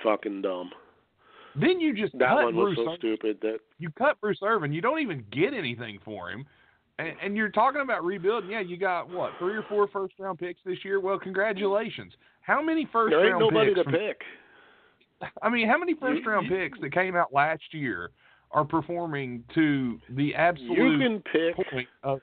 [0.03, 0.71] Fucking dumb.
[1.59, 2.87] Then you just That cut one was Bruce.
[2.87, 4.73] so Ir- stupid that you cut Bruce Irvin.
[4.73, 6.45] You don't even get anything for him.
[6.99, 8.51] And, and you're talking about rebuilding.
[8.51, 11.01] Yeah, you got what three or four first round picks this year.
[11.01, 12.13] Well, congratulations.
[12.43, 13.79] How many first there ain't round nobody picks?
[13.79, 14.21] to from- pick.
[15.43, 18.11] I mean, how many first round picks that came out last year
[18.51, 21.57] are performing to the You absolute can pick.
[21.57, 22.21] point of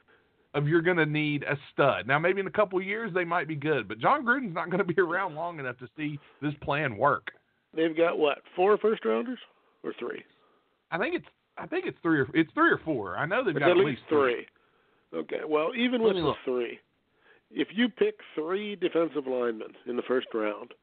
[0.53, 2.07] of you're going to need a stud?
[2.07, 4.69] Now, maybe in a couple of years they might be good, but Jon Gruden's not
[4.69, 7.27] going to be around long enough to see this plan work.
[7.73, 9.39] They've got what four first rounders
[9.83, 10.23] or three?
[10.91, 11.25] I think it's
[11.57, 13.17] I think it's three or it's three or four.
[13.17, 14.45] I know they've It's got at at least three.
[15.13, 15.39] Okay.
[15.47, 16.37] Well, even Let with the look.
[16.45, 16.79] three,
[17.51, 20.73] if you pick three defensive linemen in the first round,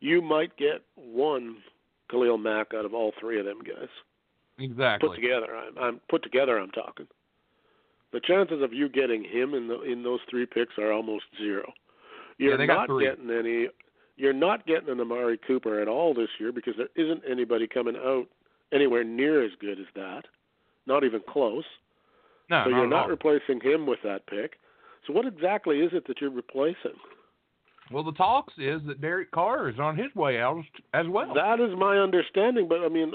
[0.00, 1.56] you might get one
[2.10, 3.88] Khalil Mack out of all three of them guys
[4.58, 5.08] Exactly.
[5.08, 5.56] put together.
[5.56, 6.58] I'm, I'm put together.
[6.58, 7.06] I'm talking.
[8.12, 11.72] The chances of you getting him in the in those three picks are almost zero.
[12.38, 13.68] You're got not getting any.
[14.16, 17.96] You're not getting an Amari Cooper at all this year because there isn't anybody coming
[17.96, 18.26] out
[18.72, 20.22] anywhere near as good as that.
[20.86, 21.64] Not even close.
[22.48, 23.08] No, so not you're not all.
[23.10, 24.54] replacing him with that pick.
[25.06, 26.96] So what exactly is it that you're replacing?
[27.92, 31.32] Well, the talks is that Derek Carr is on his way out as well.
[31.34, 33.12] That is my understanding, but I mean,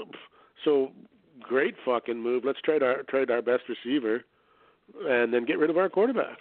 [0.64, 0.92] so
[1.40, 2.44] great fucking move.
[2.44, 4.24] Let's trade our trade our best receiver,
[5.04, 6.38] and then get rid of our quarterback.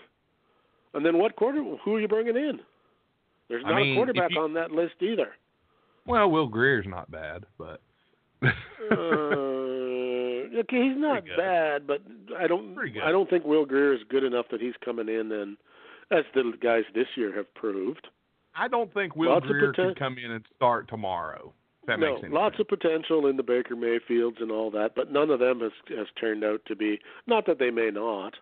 [0.94, 1.62] And then what quarter?
[1.84, 2.60] Who are you bringing in?
[3.50, 5.36] There's I not mean, a quarterback you- on that list either.
[6.06, 7.82] well, Will Grier's not bad, but
[8.42, 8.96] Uh,
[10.60, 12.02] okay, he's not bad, but
[12.38, 12.78] I don't.
[13.04, 15.58] I don't think Will Grier is good enough that he's coming in and,
[16.12, 18.08] as the guys this year have proved.
[18.56, 21.54] I don't think Will Lots Grier poten- could come in and start tomorrow.
[21.88, 22.68] That no, makes any lots sense.
[22.72, 26.08] of potential in the Baker Mayfields and all that, but none of them has has
[26.20, 27.00] turned out to be.
[27.28, 28.36] Not that they may not,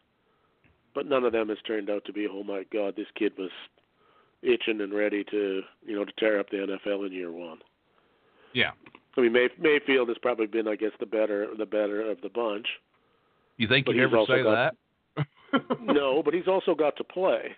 [0.94, 2.28] but none of them has turned out to be.
[2.30, 3.52] Oh my God, this kid was
[4.42, 7.60] itching and ready to you know to tear up the NFL in year one.
[8.54, 8.72] yeah.
[9.18, 12.30] I mean, May, Mayfield has probably been, I guess, the better the better of the
[12.30, 12.68] bunch.
[13.58, 14.76] You think you ever say got-
[15.16, 15.26] that?
[15.82, 17.56] no, but he's also got to play.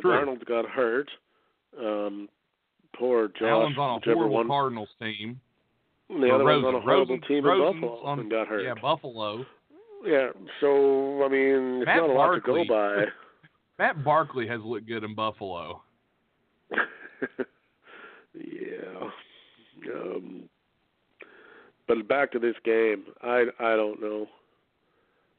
[0.00, 0.10] True.
[0.12, 1.08] Darnold got hurt.
[1.78, 2.28] Um,
[2.98, 3.42] poor Josh.
[3.42, 4.48] Allen's on a horrible one.
[4.48, 5.40] Cardinals team.
[6.08, 6.62] The other Rosen.
[6.64, 8.62] one's on a horrible Rosen- team Rosen's in Buffalo on- and got hurt.
[8.64, 9.44] Yeah, Buffalo.
[10.04, 10.28] Yeah,
[10.60, 13.06] so I mean, it's Matt not a lot to go by.
[13.78, 15.82] Matt Barkley has looked good in Buffalo.
[18.34, 19.10] yeah.
[19.92, 20.48] Um,
[21.88, 24.26] but back to this game, I I don't know.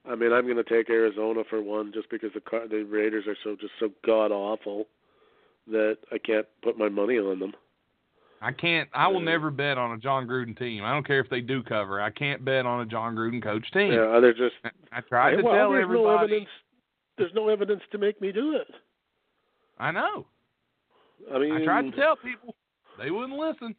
[0.10, 3.26] I mean, I'm going to take Arizona for one, just because the Car- the Raiders
[3.28, 4.88] are so just so god awful.
[5.72, 7.54] That I can't put my money on them.
[8.42, 8.88] I can't.
[8.94, 9.32] I will Yeah.
[9.32, 10.84] never bet on a Jon Gruden team.
[10.84, 12.00] I don't care if they do cover.
[12.02, 13.92] I can't bet on a Jon Gruden coach team.
[13.92, 14.56] Yeah, they're just.
[14.92, 16.04] I tried to well, tell there's everybody.
[16.06, 16.50] no evidence.
[17.18, 18.68] There's no evidence to make me do it.
[19.80, 20.28] I know.
[21.34, 22.56] I mean, I tried to tell people.
[23.00, 23.76] They wouldn't listen.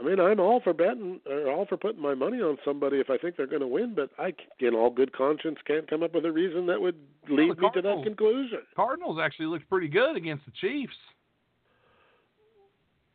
[0.00, 3.10] I mean, I'm all for betting or all for putting my money on somebody if
[3.10, 6.14] I think they're going to win, but I, in all good conscience, can't come up
[6.14, 6.96] with a reason that would
[7.28, 8.60] lead the me to that conclusion.
[8.74, 10.96] Cardinals actually looked pretty good against the Chiefs.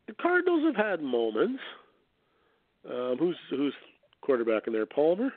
[0.07, 1.59] The Cardinals have had moments.
[2.89, 3.73] Um, who's who's
[4.21, 4.85] quarterback in there?
[4.85, 5.33] Palmer.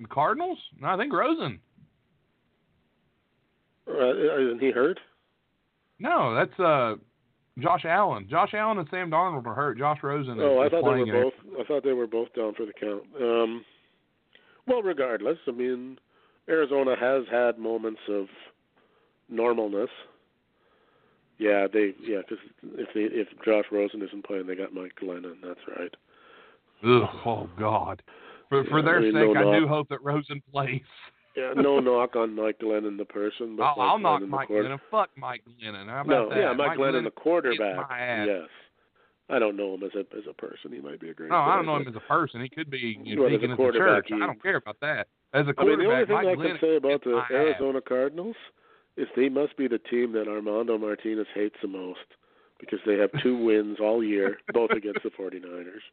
[0.00, 0.58] The Cardinals?
[0.80, 1.58] No, I think Rosen.
[3.88, 5.00] Uh, isn't he hurt?
[5.98, 6.96] No, that's uh
[7.60, 8.26] Josh Allen.
[8.30, 9.78] Josh Allen and Sam Darnold are hurt.
[9.78, 11.32] Josh Rosen is, Oh, I is thought they were both.
[11.58, 13.02] I thought they were both down for the count.
[13.20, 13.64] Um,
[14.66, 15.98] well, regardless, I mean,
[16.48, 18.26] Arizona has had moments of
[19.32, 19.88] normalness.
[21.38, 22.44] Yeah, they yeah because
[22.74, 25.36] if they if Josh Rosen isn't playing, they got Mike Glennon.
[25.42, 25.94] That's right.
[26.84, 28.02] Ugh, oh God.
[28.48, 30.80] For for their I mean, sake, no I do hope that Rosen plays.
[31.38, 34.68] Yeah, no knock on Mike Glennon the person, but I'll, Mike I'll knock Mike quarter-
[34.70, 34.80] Glennon.
[34.90, 35.86] Fuck Mike Glennon.
[35.86, 36.38] How about No, that?
[36.38, 37.86] yeah, Mike, Glennon, the quarterback.
[38.26, 38.48] Yes,
[39.30, 40.72] I don't know him as a as a person.
[40.72, 41.30] He might be a great.
[41.30, 42.40] No, I don't know him as a person.
[42.40, 44.16] He could be you know, Well, as a deacon at the quarterback, church.
[44.18, 45.06] he- I don't care about that.
[45.34, 47.10] As a I mean, the only quarterback, thing Mike I Glennon can say about the
[47.10, 47.30] my ass.
[47.30, 48.36] Arizona Cardinals
[48.96, 52.00] is they must be the team that Armando Martinez hates the most
[52.58, 55.84] because they have two wins all year, both against the 49ers.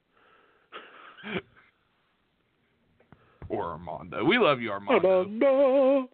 [3.48, 4.24] Poor Armando.
[4.24, 5.20] We love you, Armando.
[5.22, 6.10] Armando.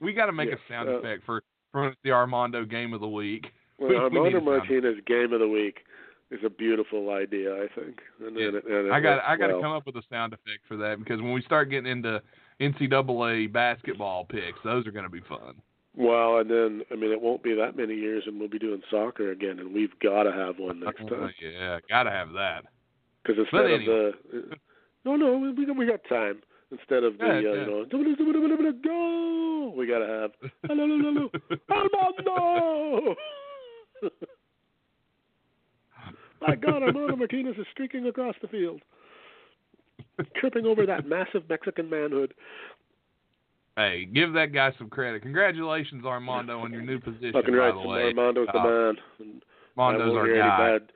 [0.00, 1.42] We got to make Yes, a sound uh, effect for
[1.72, 3.46] for the Armando game of the week.
[3.76, 5.78] Well, We- we Armando sound Martinez game of the week
[6.30, 7.98] is a beautiful idea, I think.
[8.24, 8.46] And, Yeah.
[8.46, 9.62] and it, and it I got I got to well.
[9.62, 12.22] come up with a sound effect for that because when we start getting into
[12.60, 15.56] NCAA basketball picks, those are going to be fun.
[15.96, 18.80] Well, and then I mean, it won't be that many years, and we'll be doing
[18.90, 21.34] soccer again, and we've got to have one next Oh, time.
[21.42, 22.64] yeah, got to have that.
[23.24, 24.06] Because instead anyway.
[24.08, 24.56] of the
[25.04, 26.42] no, no, we we got- we got time.
[26.70, 27.50] Instead of the Yeah, uh, yeah.
[27.52, 27.84] you know
[28.82, 30.30] go, we got to have
[30.66, 31.30] hello, hello,
[31.68, 33.14] hello, Armando.
[36.40, 38.82] My God, Armando Martinez is streaking across the field,
[40.36, 42.34] tripping over that massive Mexican manhood.
[43.76, 45.22] Hey, give that guy some credit.
[45.22, 47.32] Congratulations, Armando, on your new position.
[47.32, 48.94] Fucking by right, the way, Armando's the Uh, man.
[49.20, 49.42] And
[49.76, 50.78] I Armando's our guy.
[50.78, 50.92] bad.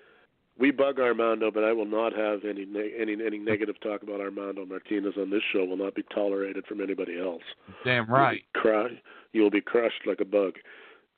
[0.58, 2.66] We bug Armando, but I will not have any
[2.98, 5.64] any any negative talk about Armando Martinez on this show.
[5.64, 7.42] Will not be tolerated from anybody else.
[7.84, 8.42] Damn You'll right.
[8.54, 8.88] be cry.
[9.32, 10.54] You will be crushed like a bug.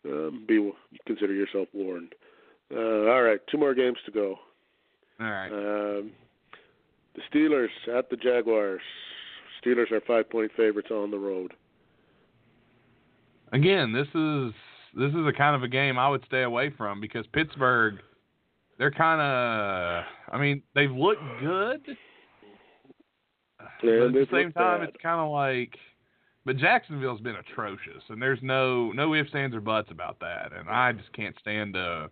[0.04, 0.70] Um, be
[1.06, 2.14] consider yourself warned.
[2.74, 4.36] Uh, all right, two more games to go.
[5.20, 5.48] All right.
[5.48, 6.12] Um,
[7.14, 8.80] the Steelers at the Jaguars.
[9.64, 11.52] Steelers are five point favorites on the road.
[13.52, 14.54] Again, this is
[14.94, 17.98] this is a kind of a game I would stay away from because Pittsburgh,
[18.80, 20.04] they're kind of.
[20.32, 21.82] I mean, they've looked good,
[23.58, 24.88] but at the same time, bad.
[24.88, 25.76] it's kind of like.
[26.46, 30.52] But Jacksonville's been atrocious, and there's no no ifs, ands, or buts about that.
[30.58, 32.08] And I just can't stand to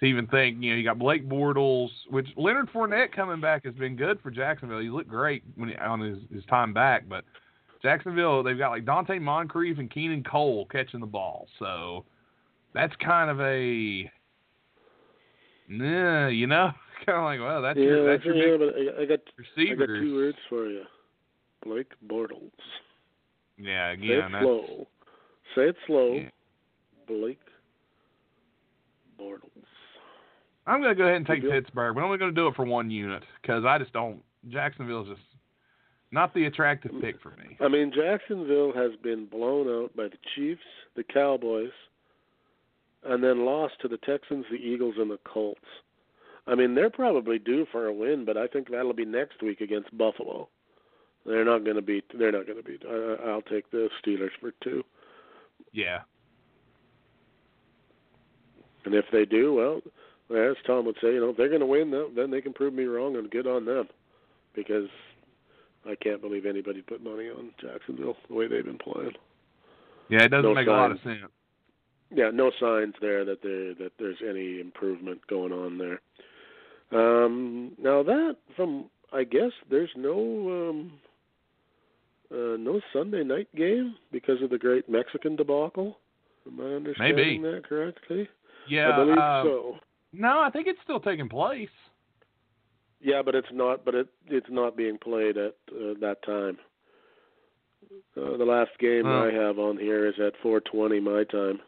[0.00, 0.60] to even think.
[0.60, 4.32] You know, you got Blake Bortles, which Leonard Fournette coming back has been good for
[4.32, 4.80] Jacksonville.
[4.80, 7.24] He looked great when he, on his his time back, but
[7.80, 12.04] Jacksonville they've got like Donte Moncrief and Keelan Cole catching the ball, so
[12.74, 14.10] that's kind of a
[15.68, 16.70] nah, you know,
[17.06, 19.12] kind of like well, that's yeah, your that's your yeah, big but I, I got
[19.12, 20.02] I got receivers.
[20.02, 20.82] two words for you.
[21.64, 22.50] Blake Bortles.
[23.58, 24.86] Yeah, again, Say it that's slow.
[25.54, 26.12] Say it slow.
[26.14, 26.28] Yeah.
[27.06, 27.40] Blake
[29.20, 29.40] Bortles.
[30.66, 31.50] I'm going to go ahead and take Good.
[31.50, 34.22] Pittsburgh, but I'm only going to do it for one unit because I just don't.
[34.48, 35.20] Jacksonville's just
[36.12, 37.56] not the attractive mm, pick for me.
[37.60, 40.60] I mean, Jacksonville has been blown out by the Chiefs,
[40.94, 41.70] the Cowboys,
[43.06, 45.60] and then lost to the Texans, the Eagles, and the Colts.
[46.46, 49.60] I mean, they're probably due for a win, but I think that'll be next week
[49.60, 50.48] against Buffalo.
[51.24, 52.04] They're not going to beat.
[52.16, 52.82] They're not going to beat.
[52.88, 54.84] I, I'll take the Steelers for two.
[55.72, 56.00] Yeah,
[58.86, 59.80] And if they do, well,
[60.50, 62.52] as Tom would say, you know, if they're going to win, then then they can
[62.52, 63.88] prove me wrong and good on them,
[64.54, 64.88] because
[65.84, 69.12] I can't believe anybody put money on Jacksonville the way they've been playing.
[70.08, 71.18] yeah, it doesn't No make a lot of sense.
[72.14, 76.00] Yeah, no signs there that there that there's any improvement going on there.
[76.92, 80.92] Um, now that from I guess there's no um,
[82.30, 85.98] uh, no Sunday night game because of the great Mexican debacle.
[86.46, 87.54] Am I understanding Maybe.
[87.54, 88.28] that correctly?
[88.68, 89.76] Yeah, I believe um, so.
[90.12, 91.68] no, I think it's still taking place.
[93.00, 93.84] Yeah, but it's not.
[93.84, 96.58] But it it's not being played at uh, that time.
[98.16, 99.28] Uh, the last game Oh.
[99.28, 101.60] I have on here is at 4:20 my time.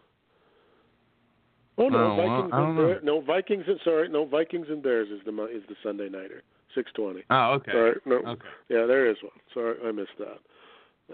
[1.78, 2.86] Oh no, Oh, well, Vikings I don't and know.
[2.86, 3.02] Bears.
[3.04, 3.64] No Vikings.
[3.68, 6.42] And, sorry, no Vikings and Bears is the is the Sunday nighter,
[6.74, 7.22] six twenty.
[7.30, 7.72] Oh, okay.
[7.72, 8.16] Sorry, no.
[8.16, 8.48] Okay.
[8.68, 9.32] Yeah, there is one.
[9.54, 10.38] Sorry, I missed that.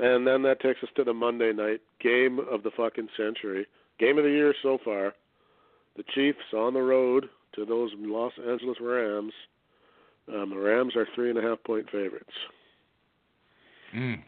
[0.00, 3.66] And then that takes us to the Monday night game of the fucking century,
[4.00, 5.14] game of the year so far.
[5.96, 9.32] The Chiefs on the road to those Los Angeles Rams.
[10.28, 12.32] Um, the Rams are three and a half point favorites.
[13.94, 14.22] Mm.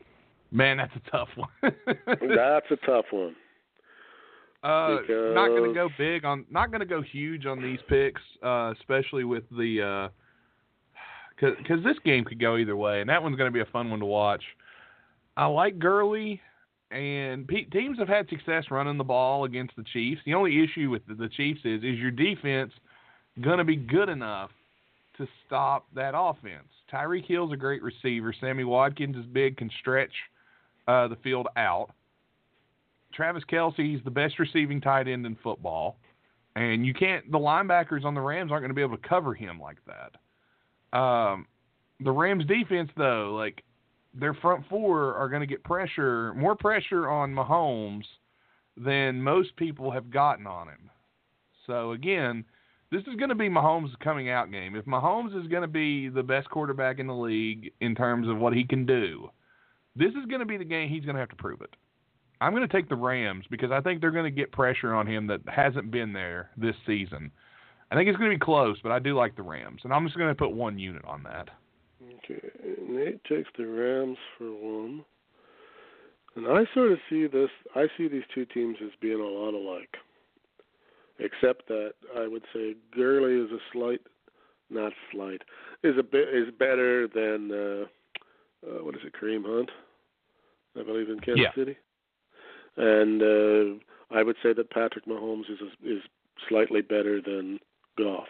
[0.53, 1.49] Man, that's a tough one.
[2.07, 3.34] That's a tough one.
[4.63, 4.99] Uh,
[5.35, 8.73] not going to go big on, not going to go huge on these picks, uh,
[8.79, 10.11] especially with the,
[11.39, 13.91] because this game could go either way, and that one's going to be a fun
[13.91, 14.43] one to watch.
[15.37, 16.41] I like Gurley,
[16.91, 20.23] and pe- teams have had success running the ball against the Chiefs.
[20.25, 22.73] The only issue with the, the Chiefs is, is your defense
[23.43, 24.51] going to be good enough
[25.19, 26.69] to stop that offense?
[26.93, 28.35] Tyreek Hill's a great receiver.
[28.41, 30.13] Sammy Watkins is big, can stretch
[30.89, 31.91] uh, the field out.
[33.17, 35.97] Travis Kelce, he's the best receiving tight end in football.
[36.55, 39.35] And you can't, the linebackers on the Rams aren't going to be able to cover
[39.35, 40.99] him like that.
[40.99, 41.47] Um,
[42.01, 43.62] the Rams defense, though, like
[44.14, 48.05] their front four are going to get pressure, more pressure on Mahomes
[48.77, 50.91] than most people have gotten on him.
[51.67, 52.45] So, again,
[52.91, 54.77] this is going to be Mahomes' coming out game.
[54.77, 58.39] If Mahomes is going to be the best quarterback in the league in terms of
[58.39, 59.31] what he can do,
[59.97, 61.75] this is going to be the game he's going to have to prove it.
[62.41, 65.07] I'm going to take the Rams because I think they're going to get pressure on
[65.07, 67.30] him that hasn't been there this season.
[67.91, 70.05] I think it's going to be close, but I do like the Rams, and I'm
[70.07, 71.49] just going to put one unit on that.
[72.03, 72.41] Okay,
[72.89, 75.05] Nate takes the Rams for one.
[76.34, 77.49] And I sort of see this.
[77.74, 79.97] I see these two teams as being a lot alike,
[81.18, 84.01] except that I would say Gurley is a slight,
[84.68, 85.41] not slight,
[85.82, 87.84] is a bit is better than uh,
[88.68, 89.70] uh, what is it, Kareem Hunt,
[90.78, 91.55] I believe in Kansas Yeah.
[91.55, 91.76] City,
[92.77, 96.03] and uh, I would say that Patrick Mahomes is is
[96.49, 97.59] slightly better than
[97.99, 98.29] Goff.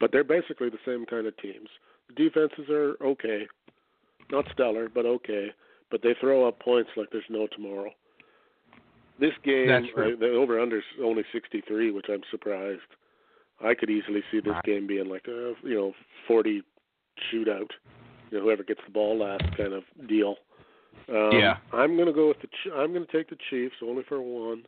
[0.00, 1.68] But they're basically the same kind of teams.
[2.08, 3.46] The defenses are okay,
[4.30, 5.48] not stellar, but okay.
[5.90, 7.90] But they throw up points like there's no tomorrow.
[9.20, 10.16] This game, That's true.
[10.16, 12.80] The over under is only 63, which I'm surprised.
[13.64, 15.92] I could easily see this game being like a you know
[16.26, 16.62] 40
[17.32, 17.70] shootout.
[18.30, 20.36] You know, whoever gets the ball last kind of deal.
[21.08, 21.56] Um, Yeah.
[21.72, 22.48] I'm going to go with the.
[22.48, 24.64] Ch- I'm going to take the Chiefs only for one.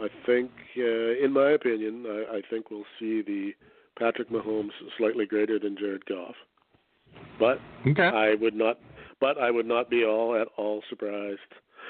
[0.00, 3.52] I think, uh, in my opinion, I, I think we'll see the
[3.98, 6.36] Patrick Mahomes slightly greater than Jared Goff.
[7.38, 8.02] But Okay.
[8.02, 8.78] I would not.
[9.20, 11.40] But I would not be all at all surprised.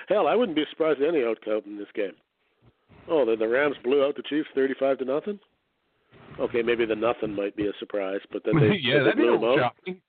[0.08, 2.14] Hell, I wouldn't be surprised at any outcome in this game.
[3.10, 5.38] Oh, the, the Rams blew out the Chiefs thirty-five to nothing.
[6.40, 9.26] Okay, maybe the nothing might be a surprise, but then they, yeah, that'd be a
[9.26, 9.74] blew them little out.
[9.86, 10.00] shocking.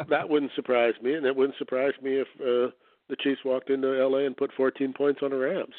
[0.08, 2.72] That wouldn't surprise me, and it wouldn't surprise me if uh,
[3.08, 4.26] the Chiefs walked into L.A.
[4.26, 5.74] and put 14 points on the Rams.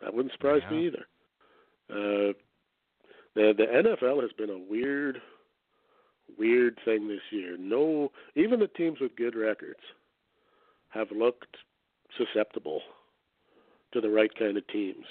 [0.00, 1.06] That wouldn't surprise me either.
[1.90, 2.32] Uh,
[3.34, 5.20] the the NFL has been a weird,
[6.38, 7.56] weird thing this year.
[7.58, 9.80] No, even the teams with good records
[10.90, 11.56] have looked
[12.16, 12.80] susceptible
[13.92, 15.04] to the right kind of teams.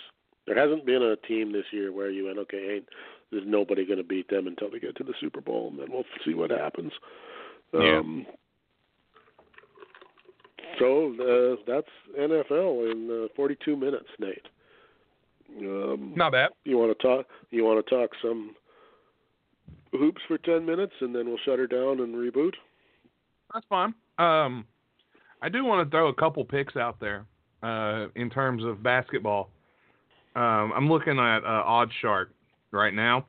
[0.47, 2.87] There hasn't been a team this year where you went, okay, ain't
[3.31, 5.87] there's nobody going to beat them until they get to the Super Bowl, and then
[5.91, 6.91] we'll see what happens.
[7.73, 7.99] Yeah.
[7.99, 8.25] Um,
[10.79, 11.87] so uh, that's
[12.19, 14.47] NFL in uh, 42 minutes, Nate.
[15.59, 16.51] Um, Not bad.
[16.63, 17.25] you want to talk?
[17.49, 18.55] You want to talk some
[19.91, 22.53] hoops for 10 minutes, and then we'll shut her down and reboot.
[23.53, 23.93] That's fine.
[24.19, 24.65] Um,
[25.41, 27.25] I do want to throw a couple picks out there
[27.63, 29.49] uh, in terms of basketball.
[30.35, 32.31] Um, I'm looking at uh, Odd Shark
[32.71, 33.25] right now.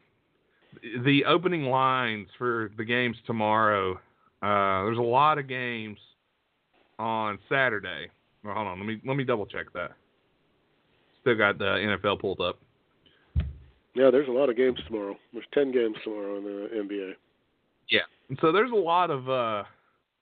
[1.04, 3.94] The opening lines for the games tomorrow.
[4.42, 5.98] Uh, there's a lot of games
[6.98, 8.08] on Saturday.
[8.44, 9.92] Well, hold on, let me let me double check that.
[11.20, 12.58] Still got the NFL pulled up.
[13.94, 15.16] Yeah, there's a lot of games tomorrow.
[15.32, 17.12] There's 10 games tomorrow in the NBA.
[17.90, 18.00] Yeah.
[18.40, 19.64] So there's a lot of uh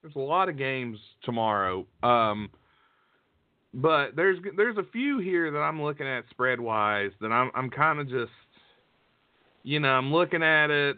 [0.03, 1.87] there's a lot of games tomorrow.
[2.03, 2.51] Um
[3.75, 7.71] but there's there's a few here that I'm looking at spread wise that I'm I'm
[7.71, 8.33] kind of just
[9.69, 10.97] you know, I'm looking at it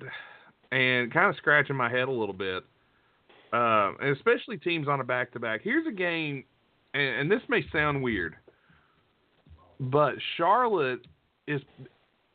[0.71, 2.63] and kind of scratching my head a little bit.
[3.53, 5.61] Um and especially teams on a back to back.
[5.65, 6.45] Here's a game
[6.95, 8.37] and, and this may sound weird.
[9.81, 11.01] But Charlotte
[11.49, 11.61] is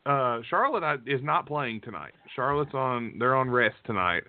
[0.04, 2.12] uh, Charlotte is not playing tonight.
[2.34, 4.24] Charlotte's on they're on rest tonight.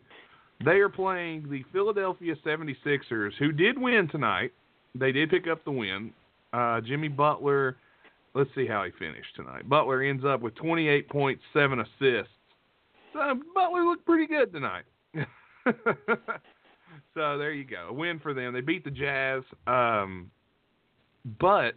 [0.64, 4.54] They are playing the Philadelphia 76ers who did win tonight.
[4.96, 6.14] They did pick up the win.
[6.54, 7.76] Uh, Jimmy Butler,
[8.38, 9.68] let's see how he finished tonight.
[9.68, 12.34] Butler ends up with 28.7 assists.
[13.14, 14.84] So Butler looked pretty good tonight.
[15.16, 15.24] so
[17.38, 17.88] there you go.
[17.90, 18.54] A win for them.
[18.54, 19.44] They beat the Jazz.
[19.66, 20.30] Um,
[21.40, 21.74] but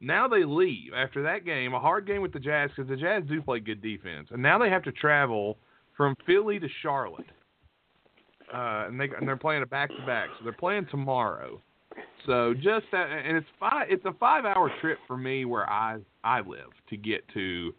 [0.00, 3.22] now they leave after that game, a hard game with the Jazz because the Jazz
[3.28, 5.56] do play good defense, and now they have to travel
[5.96, 7.26] from Philly to Charlotte,
[8.52, 11.60] uh, and they and they're playing a back to back, so they're playing tomorrow.
[12.26, 13.86] So just that, and it's five.
[13.90, 17.74] It's a five hour trip for me where I I live to get to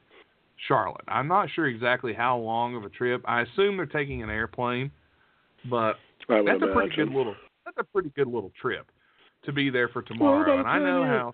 [0.67, 1.03] Charlotte.
[1.07, 3.23] I'm not sure exactly how long of a trip.
[3.25, 4.91] I assume they're taking an airplane,
[5.69, 5.93] but
[6.27, 6.69] that's imagine.
[6.69, 7.35] a pretty good little.
[7.65, 8.85] That's a pretty good little trip
[9.45, 10.47] to be there for tomorrow.
[10.47, 11.33] Well, and I know how.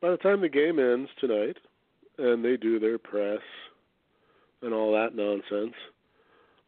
[0.00, 1.56] By the time the game ends tonight,
[2.16, 3.40] and they do their press
[4.62, 5.74] and all that nonsense,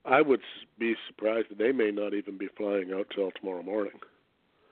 [0.04, 0.40] I would
[0.78, 3.92] be surprised that they may not even be flying out till tomorrow morning.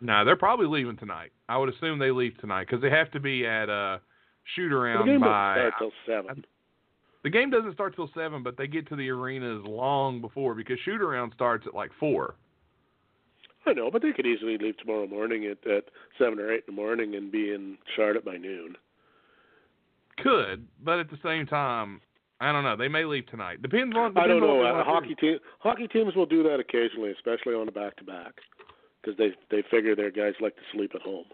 [0.01, 1.32] No, they're probably leaving tonight.
[1.48, 3.98] I would assume they leave tonight because they have to be at uh,
[4.55, 5.57] shoot the around game by.
[5.57, 6.44] doesn't start till seven.
[7.22, 10.78] The game doesn't start till seven, but they get to the arenas long before because
[10.84, 12.36] shoot around starts at like four.
[13.66, 15.84] I know, but they could easily leave tomorrow morning at, at
[16.18, 18.74] seven or eight in the morning and be in Charlotte by noon.
[20.22, 22.01] Could, but at the same time,
[22.40, 22.76] I don't know.
[22.76, 23.61] They may leave tonight.
[23.61, 24.14] Depends on.
[24.14, 24.80] The I don't depends on know.
[24.80, 28.32] Uh, hockey team hockey teams will do that occasionally, especially on the back to back,
[29.01, 31.26] because they they figure their guys like to sleep at home.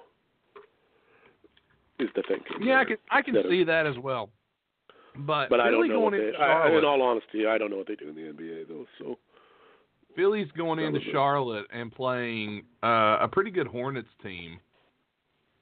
[1.98, 2.66] Is the thinking?
[2.66, 4.30] Yeah, I can I can of- see that as well.
[5.18, 6.00] But, But I don't know.
[6.00, 8.20] What going they, I, in all honesty, I don't know what they do in the
[8.20, 8.84] NBA though.
[8.98, 9.18] So
[10.14, 14.58] Philly's going into Charlotte and playing uh, a pretty good Hornets team,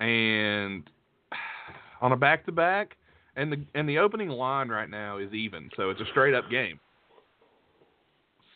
[0.00, 0.88] and
[2.00, 2.96] on a back to back,
[3.36, 6.50] and the and the opening line right now is even, so it's a straight up
[6.50, 6.80] game.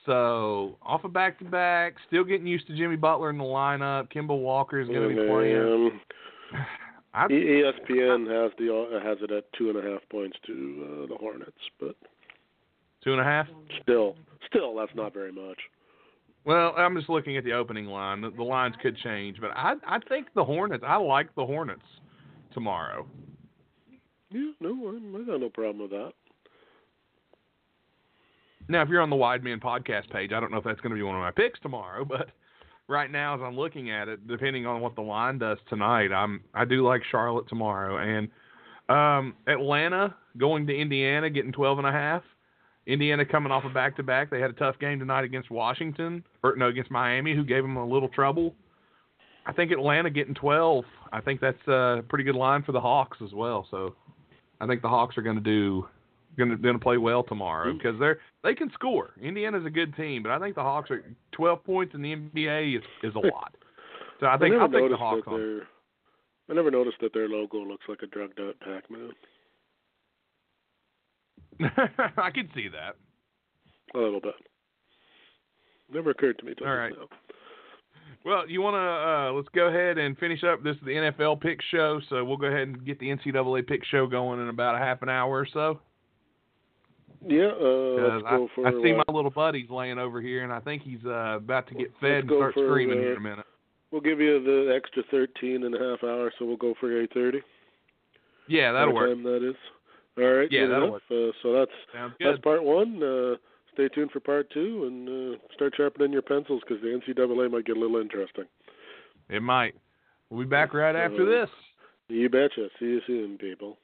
[0.09, 4.11] So off a back to back, still getting used to Jimmy Butler in the lineup.
[4.11, 5.56] Kemba Walker is going to be playing.
[5.56, 6.00] Um,
[7.14, 10.52] I, ESPN has the has it at two and a half points to
[11.04, 11.94] uh, the Hornets, but
[13.04, 13.46] two and a half.
[13.82, 15.59] still, still that's not very much.
[16.46, 18.22] Well, I'm just looking at the opening line.
[18.22, 20.84] The, the lines could change, but I I think the Hornets.
[20.86, 21.82] I like the Hornets
[22.54, 23.06] tomorrow.
[24.30, 26.12] Yeah, no, I, I got no problem with that.
[28.69, 30.91] Now, if you're on the Wide Man podcast page, I don't know if that's going
[30.91, 32.31] to be one of my picks tomorrow, but
[32.87, 36.43] right now, as I'm looking at it, depending on what the line does tonight, I'm
[36.55, 38.29] I do like Charlotte tomorrow and
[38.89, 42.23] um, Atlanta going to Indiana, getting 12 and a half.
[42.87, 44.31] Indiana coming off a back to back.
[44.31, 47.77] They had a tough game tonight against Washington, or no, against Miami, who gave them
[47.77, 48.55] a little trouble.
[49.45, 50.85] I think Atlanta getting 12.
[51.12, 53.66] I think that's a pretty good line for the Hawks as well.
[53.71, 53.95] So
[54.61, 55.87] I think the Hawks are going to do
[56.39, 59.11] going to going to play well tomorrow because they're they can score.
[59.20, 62.78] Indiana's a good team, but I think the Hawks are 12 points in the NBA
[62.78, 63.55] is is a lot.
[64.20, 65.62] So I think never I'll take the Hawks on.
[66.51, 69.11] I never noticed that their logo looks like a drugged out Pac-Man.
[72.16, 72.97] I can see that.
[73.95, 74.34] A little bit.
[75.93, 76.93] Never occurred to me All right.
[76.97, 77.07] now.
[78.24, 80.62] Well, you want to uh, let's go ahead and finish up.
[80.62, 83.84] This is the NFL pick show, so we'll go ahead and get the NCAA pick
[83.84, 85.80] show going in about a half an hour or so.
[87.27, 89.07] Yeah, uh, I, go for I see what?
[89.09, 92.25] my little buddy's laying over here, and I think he's uh, about to get fed
[92.25, 93.47] and start for, screaming uh, here in a minute.
[93.91, 97.41] We'll give you the extra 13 and a half hours, so we'll go for 8:30.
[98.47, 99.11] Yeah, that'll work.
[99.11, 99.57] Time that is.
[100.16, 100.49] All right.
[100.51, 101.03] Yeah, that'll enough.
[101.11, 102.43] Uh, so that's Sounds that's good.
[102.43, 103.03] part one.
[103.03, 103.37] Uh,
[103.75, 107.66] stay tuned for part two, and uh, start sharpening your pencils because the NCAA might
[107.66, 108.45] get a little interesting.
[109.29, 109.75] It might.
[110.31, 111.49] We'll be back right after this.
[112.09, 112.69] You betcha.
[112.79, 113.79] See you soon, people.